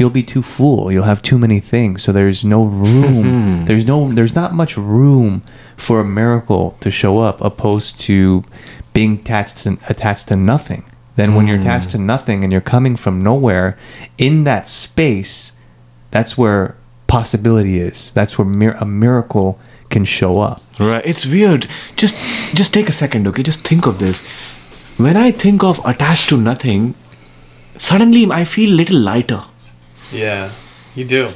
[0.00, 0.90] You'll be too full.
[0.90, 2.02] You'll have too many things.
[2.02, 3.24] So there's no room.
[3.24, 3.64] Mm-hmm.
[3.66, 4.10] there's no.
[4.10, 5.42] There's not much room
[5.76, 8.42] for a miracle to show up, opposed to
[8.94, 10.84] being attached to, attached to nothing.
[11.16, 13.76] Then when you're attached to nothing and you're coming from nowhere,
[14.16, 15.52] in that space,
[16.10, 18.10] that's where possibility is.
[18.12, 19.58] That's where mir- a miracle
[19.90, 20.62] can show up.
[20.78, 21.04] Right.
[21.04, 21.66] It's weird.
[21.96, 22.16] Just
[22.54, 23.42] just take a second, okay?
[23.42, 24.22] Just think of this.
[24.96, 26.94] When I think of attached to nothing,
[27.76, 29.42] suddenly I feel a little lighter.
[30.12, 30.50] Yeah,
[30.94, 31.32] you do.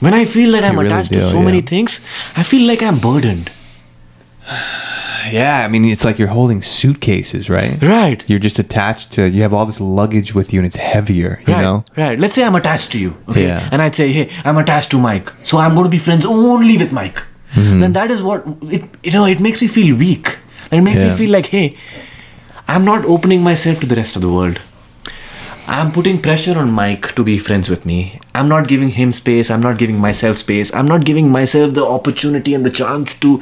[0.00, 2.00] When I feel that I'm really attached to do, so many things,
[2.36, 3.50] I feel like I'm burdened.
[5.30, 7.80] Yeah, I mean, it's like you're holding suitcases, right?
[7.82, 8.24] Right.
[8.28, 9.28] You're just attached to.
[9.28, 11.42] You have all this luggage with you, and it's heavier.
[11.46, 11.84] You right, know.
[11.96, 12.18] right.
[12.18, 13.46] Let's say I'm attached to you, okay?
[13.46, 13.68] Yeah.
[13.70, 16.78] And I'd say, hey, I'm attached to Mike, so I'm going to be friends only
[16.78, 17.22] with Mike.
[17.52, 17.80] Mm-hmm.
[17.80, 18.82] Then that is what it.
[19.04, 20.38] You know, it makes me feel weak.
[20.72, 21.10] It makes Yeah.
[21.10, 21.76] me feel like, hey,
[22.66, 24.58] I'm not opening myself to the rest of the world.
[25.70, 28.18] I'm putting pressure on Mike to be friends with me.
[28.34, 29.50] I'm not giving him space.
[29.50, 30.74] I'm not giving myself space.
[30.74, 33.40] I'm not giving myself the opportunity and the chance to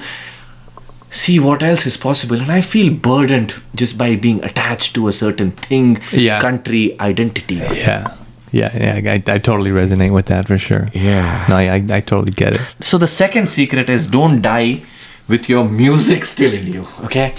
[1.08, 2.36] see what else is possible.
[2.36, 6.38] And I feel burdened just by being attached to a certain thing, Yeah.
[6.40, 7.54] country, identity.
[7.54, 8.14] Yeah.
[8.50, 8.70] Yeah,
[9.02, 10.88] yeah, I, I totally resonate with that for sure.
[10.94, 11.44] Yeah.
[11.48, 12.60] No, I, I totally get it.
[12.80, 14.80] So the second secret is don't die
[15.28, 16.86] with your music still in you.
[17.04, 17.34] Okay.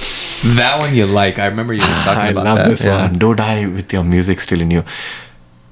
[0.56, 1.40] That one you like.
[1.40, 3.02] I remember you were talking I about love this yeah.
[3.08, 3.18] one.
[3.20, 4.84] Don't die with your music still in you.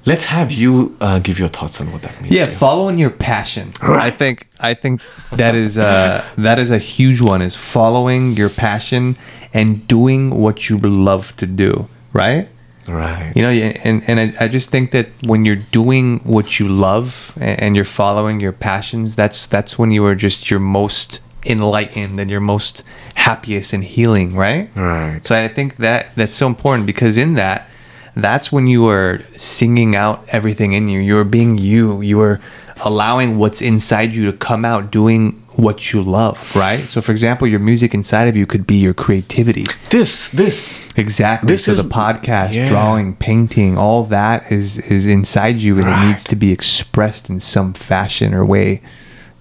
[0.06, 2.34] Let's have you uh, give your thoughts on what that means.
[2.34, 2.58] Yeah, to you.
[2.58, 3.74] following your passion.
[3.82, 5.02] I think I think
[5.32, 7.42] that is uh that is a huge one.
[7.42, 9.18] Is following your passion
[9.54, 11.88] and doing what you love to do.
[12.14, 12.48] Right.
[12.88, 13.34] Right.
[13.36, 16.70] You know, yeah, and and I, I just think that when you're doing what you
[16.70, 21.20] love a- and you're following your passions, that's that's when you are just your most
[21.46, 22.84] enlightened and your most
[23.16, 24.70] happiest and healing, right?
[24.76, 25.26] Right.
[25.26, 27.68] So I think that that's so important because in that,
[28.16, 31.00] that's when you are singing out everything in you.
[31.00, 32.02] You are being you.
[32.02, 32.42] You are
[32.82, 36.78] allowing what's inside you to come out, doing what you love, right?
[36.80, 39.66] So, for example, your music inside of you could be your creativity.
[39.90, 40.84] This, this.
[40.96, 41.48] Exactly.
[41.48, 42.68] This so is- the podcast, yeah.
[42.68, 46.04] drawing, painting, all that is is inside you, and Right.
[46.04, 48.82] it needs to be expressed in some fashion or way.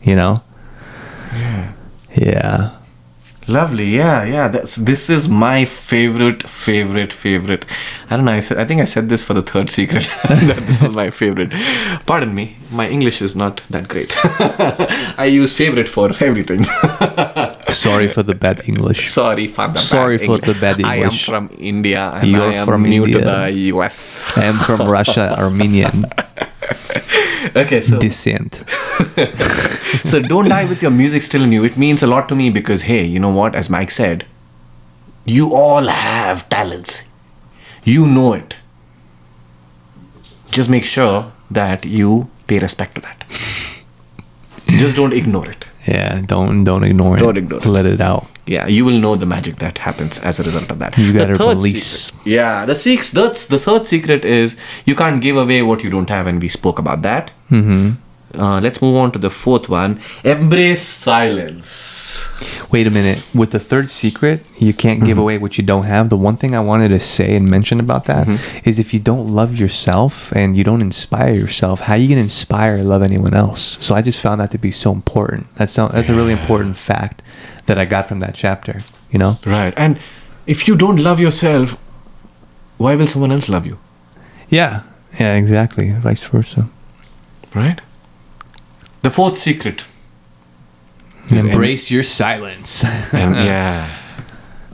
[0.03, 0.43] You know.
[1.35, 1.73] Yeah.
[3.49, 4.49] Lovely, yeah, yeah.
[4.49, 7.65] That's this is my favorite, favorite, favorite.
[8.11, 8.33] I don't know.
[8.33, 11.11] I said I think I said this for the third secret that this is my
[11.11, 11.53] favorite.
[12.07, 14.17] Pardon me, my English is not that great.
[15.17, 16.65] I use favorite for everything.
[17.71, 19.09] Sorry for the bad English.
[19.09, 20.55] Sorry for the Sorry bad for English.
[20.55, 21.29] the bad English.
[21.29, 24.37] I am from India and You're I am from new to the US.
[24.37, 26.07] I am from Russia, Armenian
[27.55, 28.63] Okay, so descent.
[30.05, 31.65] so don't die with your music still in you.
[31.65, 33.55] It means a lot to me because hey, you know what?
[33.55, 34.27] As Mike said,
[35.25, 37.09] you all have talents.
[37.85, 38.57] You know it.
[40.51, 43.25] Just make sure that you pay respect to that.
[44.69, 45.67] Just don't ignore it.
[45.87, 47.21] Yeah, don't don't ignore it.
[47.21, 47.67] Don't ignore it.
[47.67, 48.27] Let it out.
[48.47, 50.97] Yeah, you will know the magic that happens as a result of that.
[50.97, 51.85] You The third release.
[51.85, 53.11] secret- yeah, the six.
[53.11, 56.49] That's the third secret is you can't give away what you don't have, and we
[56.49, 57.31] spoke about that.
[57.49, 57.91] hmm
[58.35, 60.01] Uh, let's move on to the fourth one.
[60.25, 62.29] Embrace silence.
[62.71, 63.23] Wait a minute.
[63.35, 65.07] With the third secret, you can't Mm-hmm.
[65.07, 66.11] give away what you don't have.
[66.11, 68.81] The one thing I wanted to say and mention about that is Mm-hmm.
[68.81, 72.79] if you don't love yourself and you don't inspire yourself, how are you gonna inspire
[72.79, 73.79] or love anyone else?
[73.81, 75.47] So I just found that to be so important.
[75.55, 77.23] That's so, that's a really important fact
[77.67, 78.85] that I got from that chapter.
[79.11, 79.39] You know?
[79.47, 79.73] Right.
[79.77, 79.99] And
[80.47, 81.79] if you don't love yourself,
[82.77, 83.79] why will someone else love you?
[84.51, 84.83] Yeah.
[85.19, 85.37] Yeah.
[85.37, 85.93] Exactly.
[85.93, 86.69] Vice versa.
[87.55, 87.81] Right?
[89.07, 89.85] The fourth secret.
[91.31, 92.83] is Embrace your silence.
[93.15, 93.89] em- em- yeah.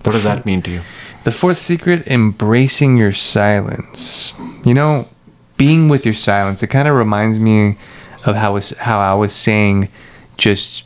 [0.05, 0.81] What does that mean to you?
[1.25, 4.33] The fourth secret, embracing your silence.
[4.65, 5.11] You know,
[5.59, 7.77] being with your silence, it kind of reminds me
[8.25, 9.91] of how was how I was saying
[10.39, 10.85] just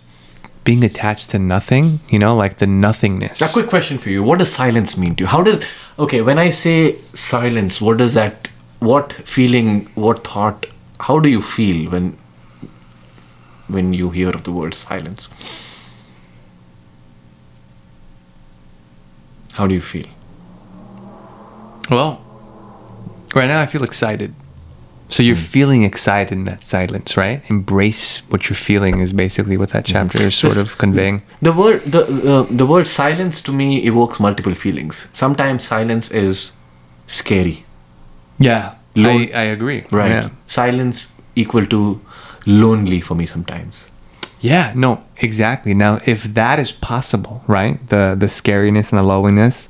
[0.64, 3.40] being attached to nothing, you know, like the nothingness.
[3.42, 4.24] A quick question for you.
[4.24, 5.28] What does silence mean to you?
[5.28, 5.64] How does
[6.00, 8.48] okay, when I say silence, what does that
[8.80, 10.66] what feeling, what thought,
[10.98, 12.18] how do you feel when
[13.69, 15.29] when you hear of the word silence?
[19.54, 20.06] How do you feel?
[21.90, 22.21] Well,
[23.35, 24.35] right now I feel excited.
[25.08, 27.40] So you're feeling excited in that silence, right?
[27.48, 31.23] Embrace what you're feeling is basically what that chapter is sort This- of conveying.
[31.40, 35.06] The word the uh, the word silence to me evokes multiple feelings.
[35.12, 36.50] Sometimes silence is
[37.06, 37.64] scary.
[38.38, 39.85] Yeah, I, I agree.
[39.92, 40.10] Right.
[40.10, 40.29] Yeah.
[40.48, 42.00] Silence equal to
[42.47, 43.90] lonely for me sometimes.
[44.40, 45.75] Yeah, no, exactly.
[45.75, 47.87] Now, if that is possible, right?
[47.88, 49.69] The the scariness and the loneliness,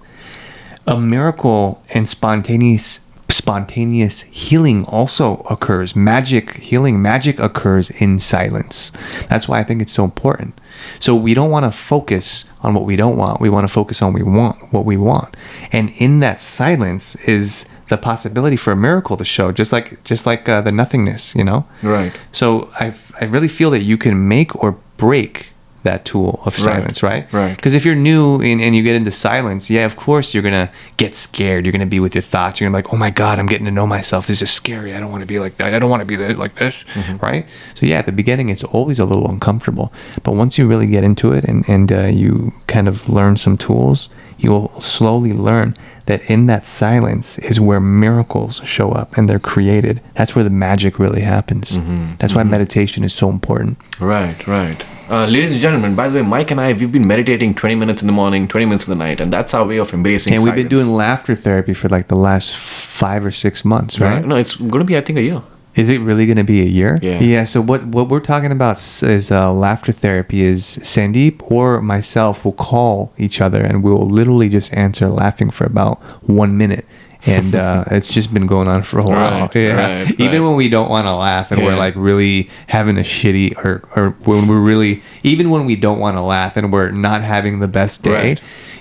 [0.87, 5.97] a miracle and spontaneous spontaneous healing also occurs.
[5.97, 8.93] Magic healing, magic occurs in silence.
[9.29, 10.61] That's why I think it's so important.
[10.99, 13.41] So we don't want to focus on what we don't want.
[13.41, 15.37] We want to focus on we want what we want.
[15.73, 20.27] And in that silence is the possibility for a miracle to show, just like just
[20.27, 21.67] like uh, the nothingness, you know.
[21.83, 22.13] Right.
[22.33, 25.49] So I I really feel that you can make or break
[25.87, 27.33] that tool of silence, right?
[27.33, 27.57] right.
[27.57, 30.71] Because if you're new and, and you get into silence, yeah, of course you're gonna
[30.97, 31.65] get scared.
[31.65, 32.61] You're gonna be with your thoughts.
[32.61, 34.27] You're gonna be like, oh my god, I'm getting to know myself.
[34.27, 34.95] This is scary.
[34.95, 35.73] I don't want to be like that.
[35.73, 37.17] I don't want to be like this, mm-hmm.
[37.19, 37.47] right?
[37.75, 41.05] So yeah, at the beginning it's always a little uncomfortable, but once you really get
[41.05, 44.09] into it and and uh, you kind of learn some tools,
[44.39, 45.77] you will slowly learn
[46.07, 50.01] that in that silence is where miracles show up and they're created.
[50.15, 51.79] That's where the magic really happens.
[51.79, 52.15] Mm-hmm.
[52.19, 52.51] That's why mm-hmm.
[52.51, 53.79] meditation is so important.
[54.01, 54.85] Right, right.
[55.09, 58.03] Uh, ladies and gentlemen, by the way, Mike and I, we've been meditating 20 minutes
[58.03, 60.43] in the morning, 20 minutes in the night, and that's our way of embracing And
[60.43, 64.17] we've been doing laughter therapy for like the last five or six months, right?
[64.17, 64.27] Right?
[64.27, 65.43] No, it's going to be, I think, a year.
[65.77, 66.99] Is it really going to be a year?
[67.03, 67.21] Yeah.
[67.21, 67.45] Yeah.
[67.45, 70.41] So what what we're talking about is uh, laughter therapy.
[70.43, 75.51] Is Sandeep or myself will call each other and we will literally just answer laughing
[75.51, 76.87] for about one minute.
[77.27, 79.47] And uh, it's just been going on for a while.
[79.47, 80.03] Right, yeah.
[80.03, 80.49] right, Even right.
[80.49, 84.11] when we don't want to laugh and we're like really having a shitty or or
[84.25, 87.69] when we're really even when we don't want to laugh and we're not having the
[87.69, 88.37] best day.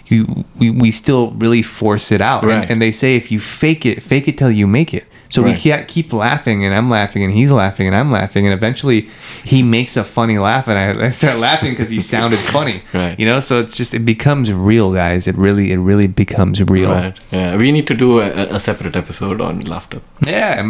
[0.08, 2.44] You, we, we still really force it out.
[2.44, 5.08] And, and they say if you fake it, fake it till you make it.
[5.36, 8.54] So we can't keep laughing, and I'm laughing, and he's laughing, and I'm laughing, and
[8.54, 9.10] eventually
[9.44, 12.82] he makes a funny laugh, and I, I start laughing because he sounded funny.
[12.94, 13.20] Right.
[13.20, 15.28] You know, so it's just it becomes real, guys.
[15.28, 16.92] It really, it really becomes real.
[16.92, 17.18] Right.
[17.32, 17.56] Yeah.
[17.58, 20.02] We need to do a, a separate episode on laughter.
[20.26, 20.62] Yeah.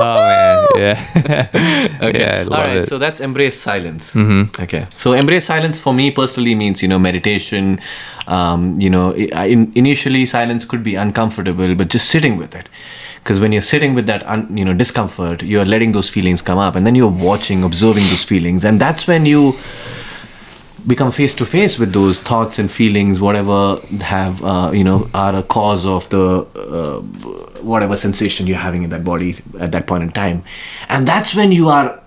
[0.00, 1.98] Oh man, yeah.
[2.08, 2.20] Okay.
[2.20, 2.76] Yeah, All right.
[2.78, 2.88] it.
[2.88, 4.14] So that's embrace silence.
[4.14, 4.62] Mm-hmm.
[4.62, 4.86] Okay.
[4.92, 7.80] So embrace silence for me personally means you know meditation.
[8.26, 12.68] Um, you know, i- in, initially silence could be uncomfortable, but just sitting with it.
[13.22, 16.58] Because when you're sitting with that, un, you know, discomfort, you're letting those feelings come
[16.58, 19.56] up, and then you're watching, observing those feelings, and that's when you
[20.86, 25.34] become face to face with those thoughts and feelings, whatever have uh, you know are
[25.34, 27.00] a cause of the uh,
[27.62, 30.42] whatever sensation you're having in that body at that point in time,
[30.88, 32.00] and that's when you are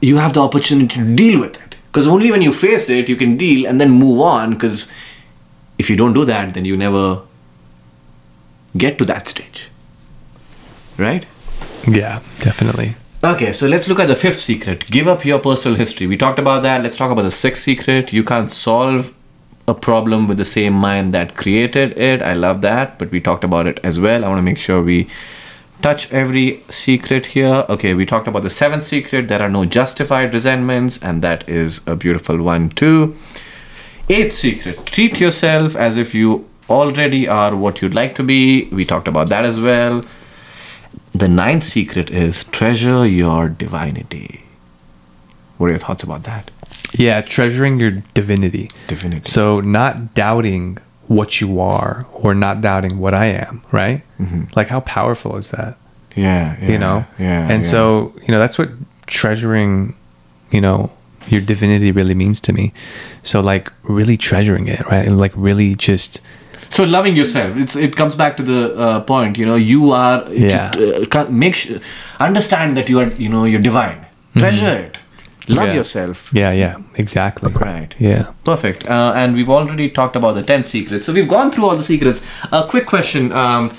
[0.00, 1.76] you have the opportunity to deal with it.
[1.86, 4.54] Because only when you face it, you can deal and then move on.
[4.54, 4.90] Because
[5.78, 7.22] if you don't do that, then you never
[8.76, 9.70] get to that stage,
[10.98, 11.26] right?
[11.86, 12.96] yeah, definitely.
[13.22, 14.86] Okay, so let's look at the fifth secret.
[14.86, 16.06] Give up your personal history.
[16.06, 16.82] We talked about that.
[16.82, 18.12] Let's talk about the sixth secret.
[18.12, 19.14] You can't solve
[19.66, 22.20] a problem with the same mind that created it.
[22.20, 24.24] I love that, but we talked about it as well.
[24.24, 25.08] I want to make sure we
[25.80, 27.64] touch every secret here.
[27.70, 29.28] Okay, we talked about the seventh secret.
[29.28, 33.16] There are no justified resentments, and that is a beautiful one too.
[34.08, 34.84] Eighth secret.
[34.86, 38.64] Treat yourself as if you already are what you'd like to be.
[38.70, 40.04] We talked about that as well.
[41.12, 44.44] The ninth secret is treasure your divinity.
[45.58, 46.50] What are your thoughts about that?
[46.92, 48.70] Yeah, treasuring your divinity.
[48.88, 49.28] Divinity.
[49.30, 54.02] So not doubting what you are or not doubting what I am, right?
[54.18, 54.44] Mm-hmm.
[54.56, 55.76] Like how powerful is that?
[56.16, 57.04] yeah, yeah, you know?
[57.18, 57.48] yeah.
[57.48, 57.70] And yeah.
[57.70, 58.70] so, you know, that's what
[59.06, 59.94] treasuring,
[60.50, 60.92] you know,
[61.28, 62.72] your divinity really means to me.
[63.22, 65.06] So like really treasuring it, right?
[65.06, 66.20] And like really just
[66.70, 67.56] so loving yourself.
[67.56, 69.38] It's it comes back to the uh, point.
[69.38, 70.24] You know, you are.
[70.32, 70.72] Yeah.
[71.12, 71.78] Uh, make sure,
[72.18, 73.08] understand that you are.
[73.12, 74.04] You know, you're divine.
[74.36, 74.98] Treasure it.
[75.46, 75.74] Love Yeah.
[75.74, 76.30] yourself.
[76.32, 77.52] yeah, yeah, exactly.
[77.52, 77.94] Right.
[77.98, 78.30] Yeah.
[78.44, 78.86] Perfect.
[78.88, 81.04] Uh, and we've already talked about the 10 secrets.
[81.04, 82.22] So we've gone through all the secrets.
[82.50, 83.30] A quick question.
[83.30, 83.70] Um,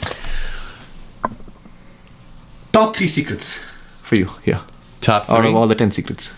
[2.71, 3.61] top three secrets
[4.03, 4.61] for you yeah
[5.01, 6.33] Top out of all the 10 secrets.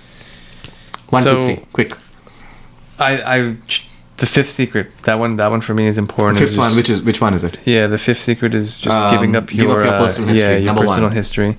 [1.10, 1.56] One, two, three.
[1.74, 1.98] Quick.
[3.00, 3.56] I, I,
[4.18, 4.88] the fifth secret.
[5.04, 6.40] That one, that one for me is important.
[6.40, 6.76] Fifth is one.
[6.76, 7.56] Which is which one is it?
[7.68, 10.50] Yeah, the fifth secret is just Um, giving up your, up your uh, personal history,
[10.50, 11.16] yeah, your number personal one.
[11.16, 11.56] history,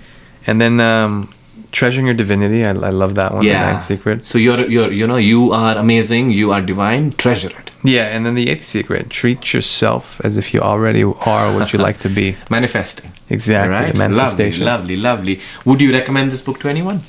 [0.46, 1.32] and then um,
[1.70, 2.64] treasuring your divinity.
[2.64, 3.44] I, I love that one.
[3.44, 4.24] The ninth secret.
[4.26, 6.30] So you're you're you know you are amazing.
[6.30, 7.12] You are divine.
[7.12, 7.70] Treasure it.
[7.84, 11.78] Yeah, and then the eighth secret: treat yourself as if you already are what you
[11.78, 12.36] like to be.
[12.50, 13.12] Manifesting.
[13.30, 13.94] Exactly, Right.
[13.94, 14.64] manifestation.
[14.64, 15.40] Lovely, lovely, lovely.
[15.64, 17.02] Would you recommend this book to anyone?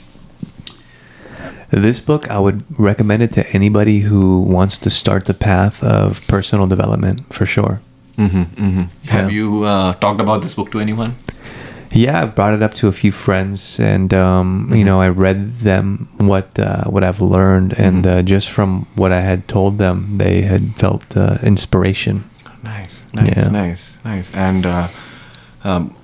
[1.71, 6.25] This book, I would recommend it to anybody who wants to start the path of
[6.27, 7.79] personal development for sure.
[8.17, 9.07] Mm-hmm, mm-hmm.
[9.09, 11.15] Have you uh, talked about this book to anyone?
[11.91, 15.59] Yeah, I've brought it up to a few friends, and um, you know, I read
[15.61, 20.17] them what uh, what I've learned, and uh, just from what I had told them,
[20.17, 22.29] they had felt uh, inspiration.
[22.63, 23.47] Nice, nice, Yeah.
[23.49, 24.35] nice, nice.
[24.35, 24.87] And uh,
[25.63, 25.95] um,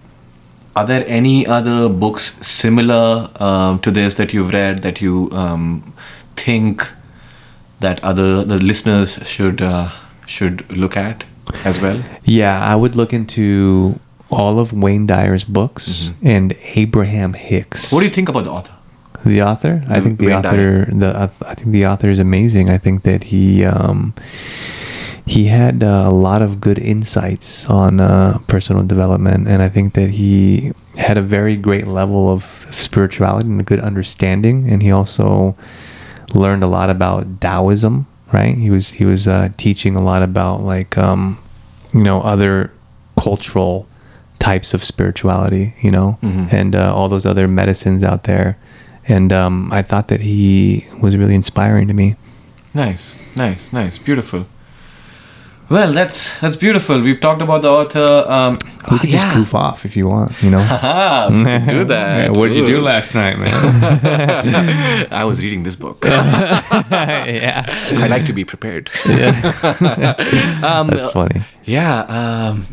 [0.76, 5.94] are there any other books similar um, to this that you've read that you um,
[6.36, 6.88] think
[7.80, 9.90] that other the listeners should uh,
[10.26, 11.24] should look at
[11.64, 12.04] as well?
[12.24, 14.00] Yeah, I would look into
[14.30, 17.86] all of Wayne Dyer's books and Abraham Hicks.
[17.86, 17.96] Mm-hmm.
[17.96, 18.74] What do you think about the author?
[19.26, 19.82] The author?
[19.88, 20.86] I The think the Wayne author.
[20.92, 22.70] The I think the author is amazing.
[22.70, 24.14] I think that he um,
[25.26, 29.94] he had uh, a lot of good insights on uh, personal development, and I think
[29.94, 34.70] that he had a very great level of spirituality and a good understanding.
[34.70, 35.56] And he also
[36.34, 38.06] learned a lot about Taoism.
[38.34, 38.56] Right?
[38.58, 41.38] He was he was uh, teaching a lot about like um,
[41.94, 42.72] you know other
[43.18, 43.88] cultural
[44.40, 45.74] types of spirituality.
[45.82, 46.52] You know, Mhm.
[46.54, 48.58] and uh, all those other medicines out there.
[49.08, 52.16] And um, I thought that he was really inspiring to me.
[52.74, 54.46] Nice, nice, nice, beautiful.
[55.68, 57.02] Well, that's that's beautiful.
[57.02, 58.24] We've talked about the author.
[58.32, 58.58] Um,
[58.92, 59.34] We could just yeah.
[59.36, 60.60] goof off if you want, you know.
[60.74, 62.32] Haha, we can do that.
[62.34, 65.08] what did you do last night, man?
[65.12, 66.06] I was reading this book.
[66.06, 67.66] yeah,
[68.04, 68.92] I like to be prepared.
[70.64, 71.42] um, that's funny.
[71.64, 72.02] Yeah.
[72.02, 72.68] Um,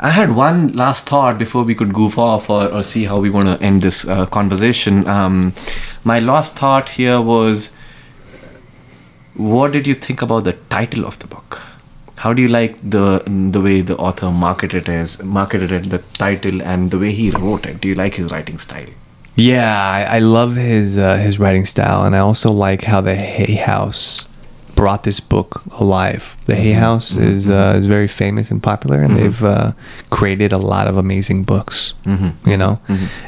[0.00, 3.30] I had one last thought before we could goof off or, or see how we
[3.30, 5.06] want to end this uh, conversation.
[5.06, 5.52] Um,
[6.04, 7.70] my last thought here was
[9.34, 11.60] what did you think about the title of the book?
[12.22, 13.22] How do you like the
[13.56, 17.64] the way the author marketed it marketed it, the title and the way he wrote
[17.66, 17.80] it?
[17.80, 18.90] Do you like his writing style?
[19.36, 23.14] Yeah, I, I love his uh, his writing style, and I also like how the
[23.14, 24.26] Hay House
[24.74, 26.36] brought this book alive.
[26.44, 29.72] The Hay House is uh, is very famous and popular, and they've uh,
[30.10, 31.94] created a lot of amazing books.
[32.04, 32.32] Mhm.
[32.46, 32.78] You know,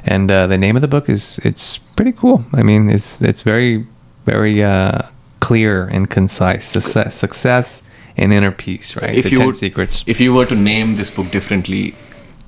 [0.04, 2.44] and uh, the name of the book is it's pretty cool.
[2.52, 3.86] I mean, it's it's very
[4.26, 4.98] very uh,
[5.40, 6.66] clear and concise.
[6.66, 7.82] Success, success,
[8.16, 8.96] and inner peace.
[8.96, 9.14] Right.
[9.14, 10.04] If the you ten would, secrets.
[10.06, 11.94] if you were to name this book differently,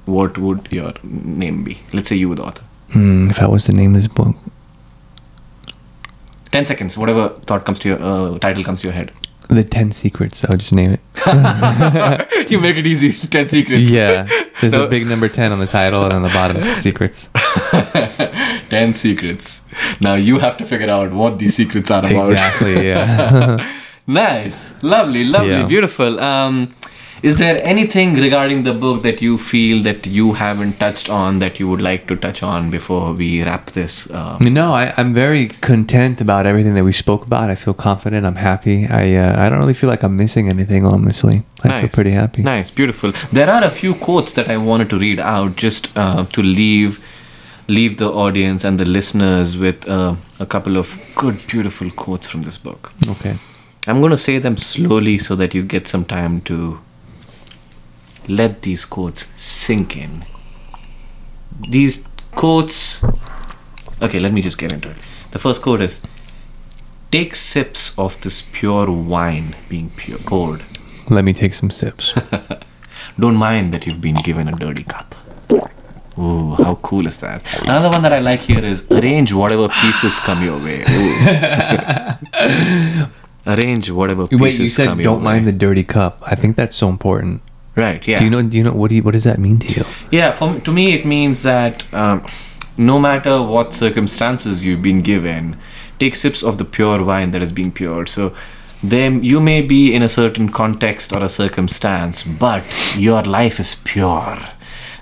[0.06, 1.78] what would your name be?
[1.92, 2.64] Let's say you were the author.
[2.92, 4.36] Hmm, if I was to name this book,
[6.52, 9.10] 10 seconds, whatever thought comes to your uh, title comes to your head.
[9.48, 11.00] the ten secrets, i'll just name it.
[12.50, 13.12] you make it easy.
[13.28, 13.90] 10 secrets.
[13.90, 14.26] Yeah,
[14.60, 17.28] there's So- a big number 10 on the title and on the bottom secrets.
[18.70, 19.62] 10 secrets.
[20.00, 22.30] Now you have to figure out what these secrets are about.
[22.32, 23.80] Exactly, yeah.
[24.06, 24.70] Nice.
[24.82, 25.66] Lovely, lovely, Yeah.
[25.66, 26.20] beautiful.
[26.20, 26.74] Um,
[27.22, 31.58] is there anything regarding the book that you feel that you haven't touched on that
[31.58, 34.10] you would like to touch on before we wrap this?
[34.10, 37.48] Uh, no, I, I'm very content about everything that we spoke about.
[37.48, 38.26] I feel confident.
[38.26, 38.86] I'm happy.
[38.86, 41.42] I uh, I don't really feel like I'm missing anything, honestly.
[41.62, 42.42] I feel pretty happy.
[42.42, 43.12] Nice, beautiful.
[43.32, 46.98] There are a few quotes that I wanted to read out just uh, to leave
[47.68, 52.42] leave the audience and the listeners with uh, a couple of good, beautiful quotes from
[52.42, 52.92] this book.
[53.08, 53.36] Okay.
[53.86, 56.80] I'm going to say them slowly so that you get some time to
[58.28, 60.24] let these quotes sink in.
[61.68, 63.04] These quotes.
[64.00, 64.96] Okay, let me just get into it.
[65.32, 66.00] The first quote is
[67.10, 70.62] Take sips of this pure wine being pure, poured.
[71.10, 72.14] Let me take some sips.
[73.18, 75.14] Don't mind that you've been given a dirty cup.
[76.18, 77.42] Ooh, how cool is that?
[77.68, 80.84] Another one that I like here is arrange whatever pieces come your way.
[83.46, 85.52] Arrange whatever pieces Wait, you said come your don't mind way.
[85.52, 86.20] the dirty cup.
[86.24, 87.42] I think that's so important.
[87.76, 88.18] Right, yeah.
[88.18, 88.42] Do you know?
[88.42, 88.90] Do you know what?
[88.90, 89.84] Do you, what does that mean to you?
[90.10, 92.24] Yeah, for, to me, it means that um,
[92.78, 95.56] no matter what circumstances you've been given,
[95.98, 98.08] take sips of the pure wine that is being poured.
[98.08, 98.32] So,
[98.82, 102.64] then you may be in a certain context or a circumstance, but
[102.96, 104.38] your life is pure.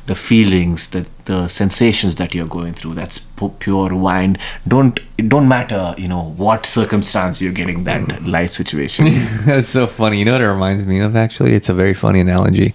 [0.06, 3.20] The feelings, the the sensations that you're going through, that's
[3.60, 4.36] pure wine.
[4.66, 9.06] Don't it don't matter, you know, what circumstance you're getting that life situation.
[9.44, 10.18] That's so funny.
[10.18, 11.14] You know what it reminds me of?
[11.16, 12.74] Actually, it's a very funny analogy.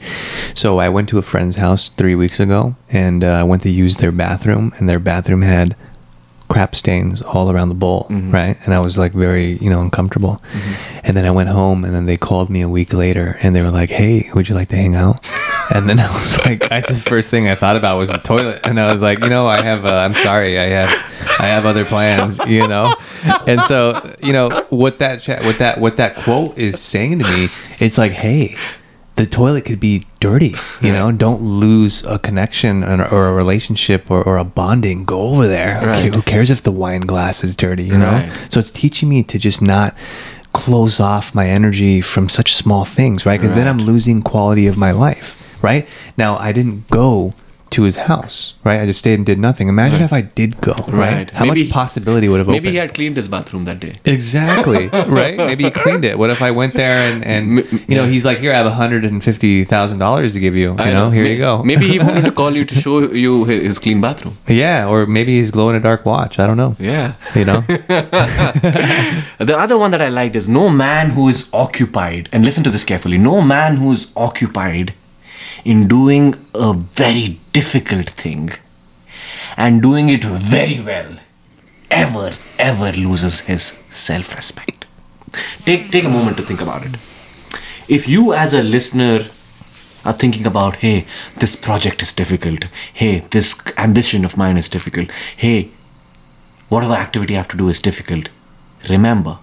[0.56, 3.70] So I went to a friend's house three weeks ago, and uh, I went to
[3.70, 5.76] use their bathroom, and their bathroom had
[6.50, 8.58] crap stains all around the bowl, right?
[8.66, 10.42] And I was like very, you know, uncomfortable.
[11.04, 13.62] And then I went home, and then they called me a week later, and they
[13.62, 15.20] were like, "Hey, would you like to hang out?"
[15.70, 18.62] And then I was like, I just first thing I thought about was the toilet,
[18.64, 20.90] and I was like, you know, I have, uh, I'm sorry, I have,
[21.42, 22.94] I have other plans, you know.
[23.46, 27.26] And so, you know, what that chat, what that, what that quote is saying to
[27.26, 28.56] me, it's like, hey,
[29.18, 31.12] the toilet could be dirty, you know.
[31.12, 35.04] Don't lose a connection or, or a relationship or, or a bonding.
[35.06, 35.86] Go over there.
[35.86, 36.14] Right.
[36.14, 38.12] who cares if the wine glass is dirty, you know?
[38.12, 38.32] Right.
[38.50, 39.96] So it's teaching me to just not
[40.54, 43.40] close off my energy from such small things, right?
[43.40, 45.88] Because then I'm losing quality of my life, right?
[46.16, 47.34] Now, I didn't go
[47.72, 48.80] to his house, right?
[48.82, 49.68] I just stayed and did nothing.
[49.68, 50.88] Imagine if I did go, right?
[51.18, 51.32] Right.
[51.32, 52.64] How Maybe- much possibility would have Maybe opened?
[52.66, 53.96] Maybe he had cleaned his bathroom that day.
[54.06, 54.88] Exactly.
[55.08, 55.38] right?
[55.38, 56.18] Maybe he cleaned it.
[56.18, 58.10] What if I went there and, and M- you know, yeah.
[58.10, 60.72] he's like, here, I have $150,000 to give you.
[60.74, 61.64] You I know, here May- you go.
[61.64, 64.38] Maybe he wanted to call you to show you his, his clean bathroom.
[64.48, 64.88] yeah.
[64.88, 66.40] Or maybe he's glow in a dark watch.
[66.40, 66.76] I don't know.
[66.80, 67.14] Yeah.
[67.36, 67.64] You know?
[69.40, 72.70] The other one that I liked is no man who is occupied, and listen to
[72.70, 74.94] this carefully no man who is occupied
[75.64, 78.52] in doing a very difficult thing
[79.56, 81.18] and doing it very well
[81.90, 84.86] ever, ever loses his self respect.
[85.66, 86.96] Take, take a moment to think about it.
[87.88, 89.26] If you, as a listener,
[90.06, 91.06] are thinking about, hey,
[91.38, 95.70] this project is difficult, hey, this ambition of mine is difficult, hey,
[96.70, 98.30] whatever activity I have to do is difficult.
[98.90, 99.40] Remember,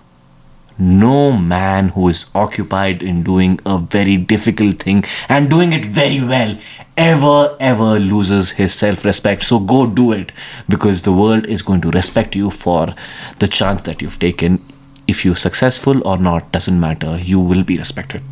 [0.79, 6.21] no man who is occupied in doing a very difficult thing and doing it very
[6.21, 6.57] well
[6.97, 9.43] ever, ever loses his self respect.
[9.45, 10.33] So go do it
[10.69, 12.95] because the world is going to respect you for
[13.39, 14.65] the chance that you've taken.
[15.07, 17.19] If you're successful or not, doesn't matter.
[17.19, 18.23] You will be respected.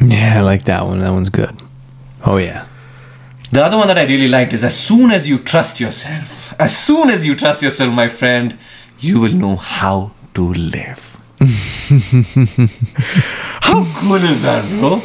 [0.00, 0.98] yeah, I like that one.
[1.00, 1.56] That one's good.
[2.24, 2.66] Oh, yeah.
[3.52, 6.76] The other one that I really liked is as soon as you trust yourself, as
[6.76, 8.58] soon as you trust yourself, my friend,
[8.98, 11.05] you will know how to live.
[13.60, 15.02] how cool is that, bro?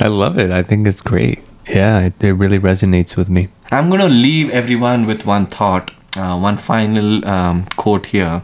[0.00, 0.50] I love it.
[0.50, 1.40] I think it's great.
[1.68, 3.48] Yeah, it, it really resonates with me.
[3.70, 8.42] I'm going to leave everyone with one thought, uh, one final um, quote here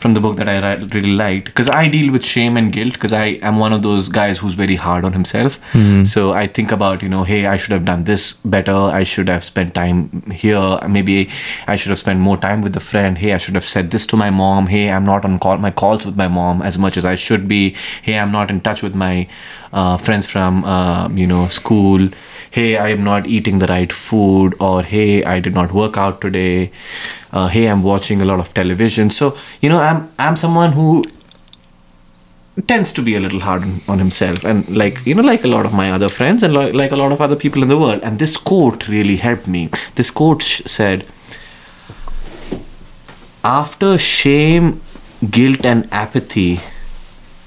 [0.00, 3.12] from the book that I really liked because I deal with shame and guilt because
[3.12, 5.58] I am one of those guys who's very hard on himself.
[6.04, 8.72] So I think about, you know, hey, I should have done this better.
[8.72, 10.78] I should have spent time here.
[10.88, 11.28] Maybe
[11.66, 13.18] I should have spent more time with a friend.
[13.18, 14.68] Hey, I should have said this to my mom.
[14.68, 17.46] Hey, I'm not on call my calls with my mom as much as I should
[17.46, 17.76] be.
[18.02, 19.28] Hey, I'm not in touch with my
[19.72, 22.08] uh, friends from, uh, you know, school
[22.52, 26.20] hey i am not eating the right food or hey i did not work out
[26.20, 26.70] today
[27.32, 29.10] uh, hey i'm watching a lot of television.
[29.10, 31.04] So you know i'm i'm someone who
[32.66, 35.48] tends to be a little hard on, on himself and like you know like a
[35.48, 37.78] lot of my other friends and like, like a lot of other people in the
[37.78, 38.00] world.
[38.02, 39.70] And this quote really helped me.
[39.94, 41.06] This quote sh- said
[43.42, 44.80] after shame
[45.30, 46.60] guilt and apathy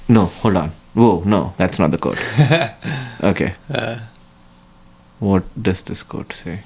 [0.08, 0.72] no hold on.
[0.94, 2.20] Whoa no that's not the quote.
[3.24, 3.54] Okay.
[5.20, 6.60] What does this quote say?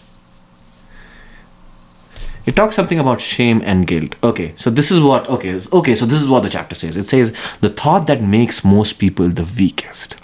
[2.48, 4.16] It talks something about shame and guilt.
[4.24, 6.96] Okay, so this is what okay, okay, so this is what the chapter says.
[6.96, 10.16] It says the thought that makes most people the weakest.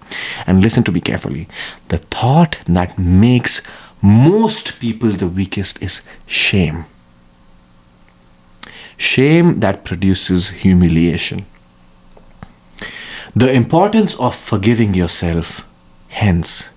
[0.47, 1.49] And listen to me carefully.
[1.89, 3.61] The thought that makes
[4.01, 6.85] most people the weakest is shame.
[8.95, 11.45] Shame that produces humiliation.
[13.35, 15.67] The importance of forgiving yourself,
[16.07, 16.69] hence,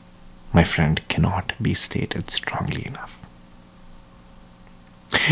[0.53, 3.15] my friend, cannot be stated strongly enough.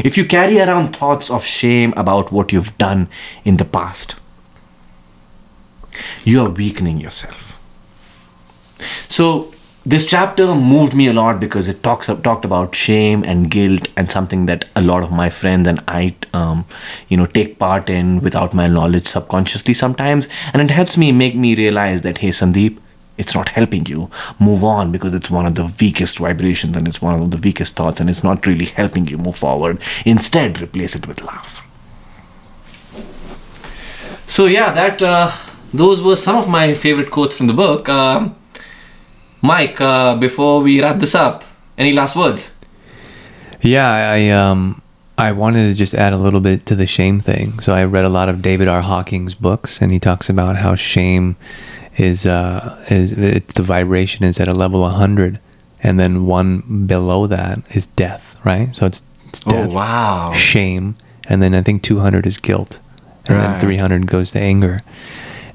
[0.05, 3.09] If you carry around thoughts of shame about what you've done
[3.45, 4.17] in the past,
[6.25, 7.53] you are weakening yourself.
[9.09, 9.53] So,
[9.87, 14.11] this chapter moved me a lot because it talks talked about shame and guilt and
[14.11, 16.65] something that a lot of my friends and I, um,
[17.09, 21.37] you know, take part in without my knowledge subconsciously sometimes, and it helps me make
[21.37, 22.79] me realize that hey, Sandeep,
[23.17, 24.11] it's not helping you
[24.41, 27.77] move on because it's one of the weakest vibrations and it's one of the weakest
[27.77, 29.81] thoughts and it's not really helping you move forward.
[30.05, 31.63] Instead, replace it with love.
[34.27, 35.33] So yeah, that uh,
[35.73, 37.89] those were some of my favorite quotes from the book.
[37.89, 38.37] Um,
[39.43, 41.45] Mike, uh, before we wrap this up,
[41.77, 42.55] any last words?
[43.61, 44.83] Yeah, I um
[45.17, 47.61] I wanted to just add a little bit to the shame thing.
[47.61, 48.83] So I read a lot of David R.
[48.83, 51.37] Hawkins' books, and he talks about how shame
[51.97, 55.39] is uh is it's the vibration is at a level 100,
[55.83, 58.75] and then one below that is death, right?
[58.75, 60.33] So it's, it's death, Oh wow!
[60.33, 60.97] shame,
[61.29, 62.79] and then I think 200 is guilt,
[63.29, 63.53] and Right.
[63.53, 64.81] then 300 goes to anger.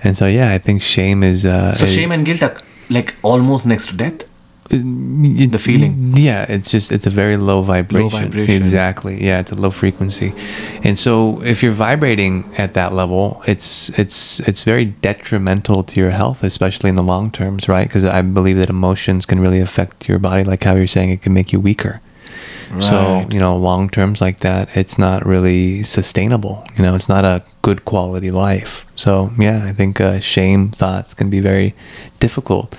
[0.03, 2.55] And so yeah, I think shame is uh So shame and guilt are
[2.89, 4.28] like almost next to death.
[4.71, 6.13] It- The feeling.
[6.15, 8.09] yeah it's just it's a very low vibration.
[8.09, 8.61] vibration.
[8.61, 9.15] exactly.
[9.23, 10.33] Yeah it's a low frequency.
[10.83, 16.11] And so if you're vibrating at that level it's it's it's very detrimental to your
[16.11, 17.87] health especially in the long terms right?
[17.87, 21.21] Because i believe that emotions can really affect your body like how you're saying it
[21.21, 22.01] can make you weaker.
[22.79, 27.25] So you know long terms like that it's not really sustainable you know it's not
[27.25, 28.85] a good quality life.
[28.95, 31.73] So yeah i think uh, shame thoughts can be very
[32.19, 32.75] difficult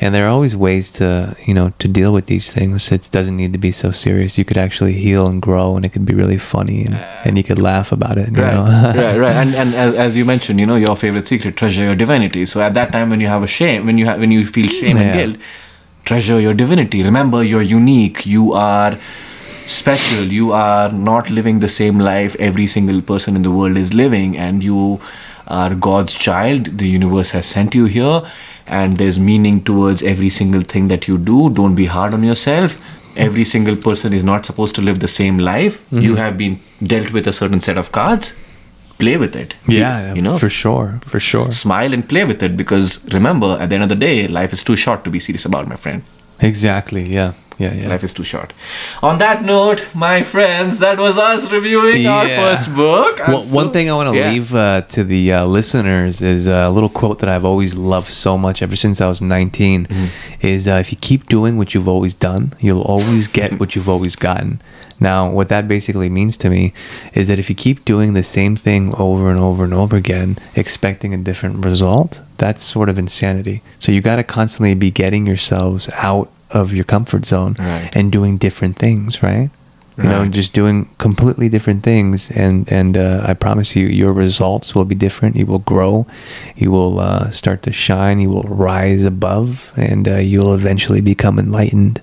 [0.00, 3.36] and there are always ways to you know to deal with these things it doesn't
[3.36, 6.14] need to be so serious you could actually heal and grow and it could be
[6.14, 8.92] really funny and, and you could laugh about it you Right, know?
[9.02, 9.36] right, right.
[9.42, 12.44] And and as, as you mentioned, you know, your favorite secret, treasure your divinity.
[12.46, 14.68] So at that time, when you have a shame, when you have when you feel
[14.68, 15.36] shame and guilt,
[16.04, 17.02] treasure your divinity.
[17.02, 18.26] Remember, you're unique.
[18.26, 18.98] You are
[19.66, 20.26] special.
[20.32, 24.36] You are not living the same life every single person in the world is living,
[24.36, 25.00] and you
[25.46, 26.78] are God's child.
[26.78, 28.22] The universe has sent you here,
[28.66, 31.50] and there's meaning towards every single thing that you do.
[31.50, 32.76] Don't be hard on yourself.
[33.16, 35.84] Every single person is not supposed to live the same life.
[35.86, 36.00] Mm-hmm.
[36.00, 38.38] You have been dealt with a certain set of cards.
[38.98, 39.54] Play with it.
[39.66, 41.50] Yeah, you know, for sure, for sure.
[41.50, 44.62] smile and play with it because remember, at the end of the day, life is
[44.62, 46.02] too short to be serious about, my friend.
[46.40, 47.12] Exactly.
[47.12, 47.32] Yeah.
[47.58, 47.72] Yeah.
[47.74, 47.88] Yeah.
[47.88, 48.52] Life is too short.
[49.02, 53.20] On that note, my friends, that was us reviewing our first book.
[53.28, 54.30] Well, so- one thing I want to Yeah.
[54.32, 58.36] leave uh, to the uh, listeners is a little quote that I've always loved so
[58.36, 60.06] much ever since I was 19 Mm-hmm.
[60.46, 63.88] is uh, if you keep doing what you've always done, you'll always get what you've
[63.88, 64.60] always gotten.
[65.00, 66.72] Now, what that basically means to me
[67.14, 70.38] is that if you keep doing the same thing over and over and over again,
[70.54, 73.62] expecting a different result, that's sort of insanity.
[73.78, 77.90] So you got to constantly be getting yourselves out of your comfort zone Right.
[77.96, 79.50] and doing different things, right?
[79.96, 84.74] You know, just doing completely different things, and and uh, I promise you, your results
[84.74, 85.36] will be different.
[85.36, 86.04] You will grow,
[86.56, 91.38] you will uh, start to shine, you will rise above, and uh, you'll eventually become
[91.38, 92.00] enlightened.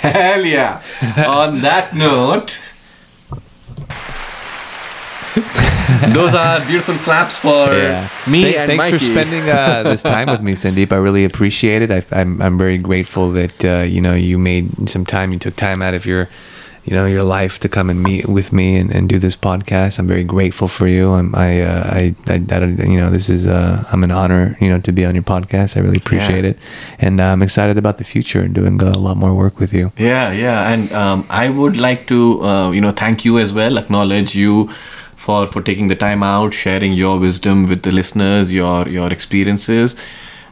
[0.00, 0.80] Hell yeah.
[1.28, 2.58] On that note,
[6.14, 7.66] those are beautiful claps for
[8.30, 8.98] me Thank- and thanks Mikey.
[8.98, 10.92] for spending uh, this time with me, Sandeep.
[10.92, 11.90] I really appreciate it.
[11.90, 15.32] I, I'm I'm very grateful that uh, you know you made some time.
[15.32, 16.28] You took time out of your
[16.84, 19.98] you know your life to come and meet with me and, and do this podcast.
[19.98, 21.12] I'm very grateful for you.
[21.12, 24.68] I'm I uh, I, I, I you know this is uh, I'm an honor you
[24.68, 25.76] know to be on your podcast.
[25.76, 26.50] I really appreciate Yeah.
[26.50, 26.58] it,
[26.98, 29.90] and uh, I'm excited about the future and doing a lot more work with you.
[29.98, 33.78] Yeah, yeah, and um, I would like to, uh, you know, thank you as well.
[33.78, 34.70] Acknowledge you
[35.24, 39.96] for for taking the time out, sharing your wisdom with the listeners, your your experiences,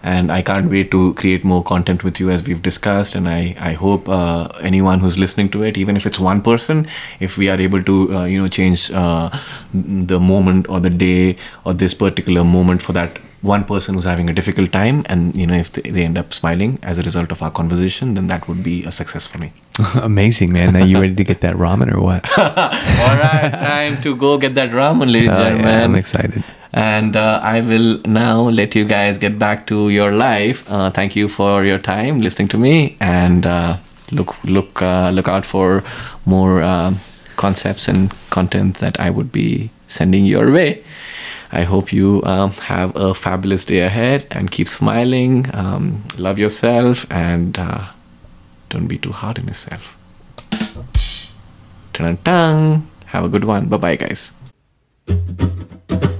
[0.02, 3.14] and I can't wait to create more content with you as we've discussed.
[3.14, 6.86] And I I hope uh, anyone who's listening to it, even if it's one person,
[7.28, 9.30] if we are able to, uh, you know, change uh,
[9.72, 14.28] the moment or the day or this particular moment for that one person who's having
[14.30, 17.32] a difficult time and you know if they, they end up smiling as a result
[17.32, 19.52] of our conversation then that would be a success for me
[19.94, 20.76] Amazing, man.
[20.76, 22.28] Are you ready to get that ramen or what?
[22.38, 26.44] all right time to go get that ramen ladies and Oh, yeah, gentlemen I'm excited.
[26.72, 31.16] and uh, i will now let you guys get back to your life uh, thank
[31.16, 33.76] you for your time listening to me and uh,
[34.18, 35.82] look look uh, look out for
[36.36, 37.00] more um,
[37.36, 39.48] concepts and content that i would be
[39.88, 40.70] sending your way
[41.52, 45.54] I hope you um, have a fabulous day ahead and keep smiling.
[45.54, 47.88] Um, love yourself and uh,
[48.70, 49.98] don't be too hard on yourself.
[51.92, 52.88] Dun-dun-dun.
[53.06, 53.68] Have a good one.
[53.68, 54.32] Bye bye, guys.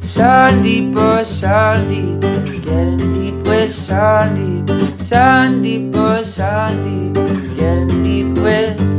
[0.05, 2.21] Sandeep, oh Sandeep,
[2.63, 4.67] getting deep with Sandeep.
[4.99, 7.15] Sandeep, oh Sandeep,
[7.57, 8.93] getting deep with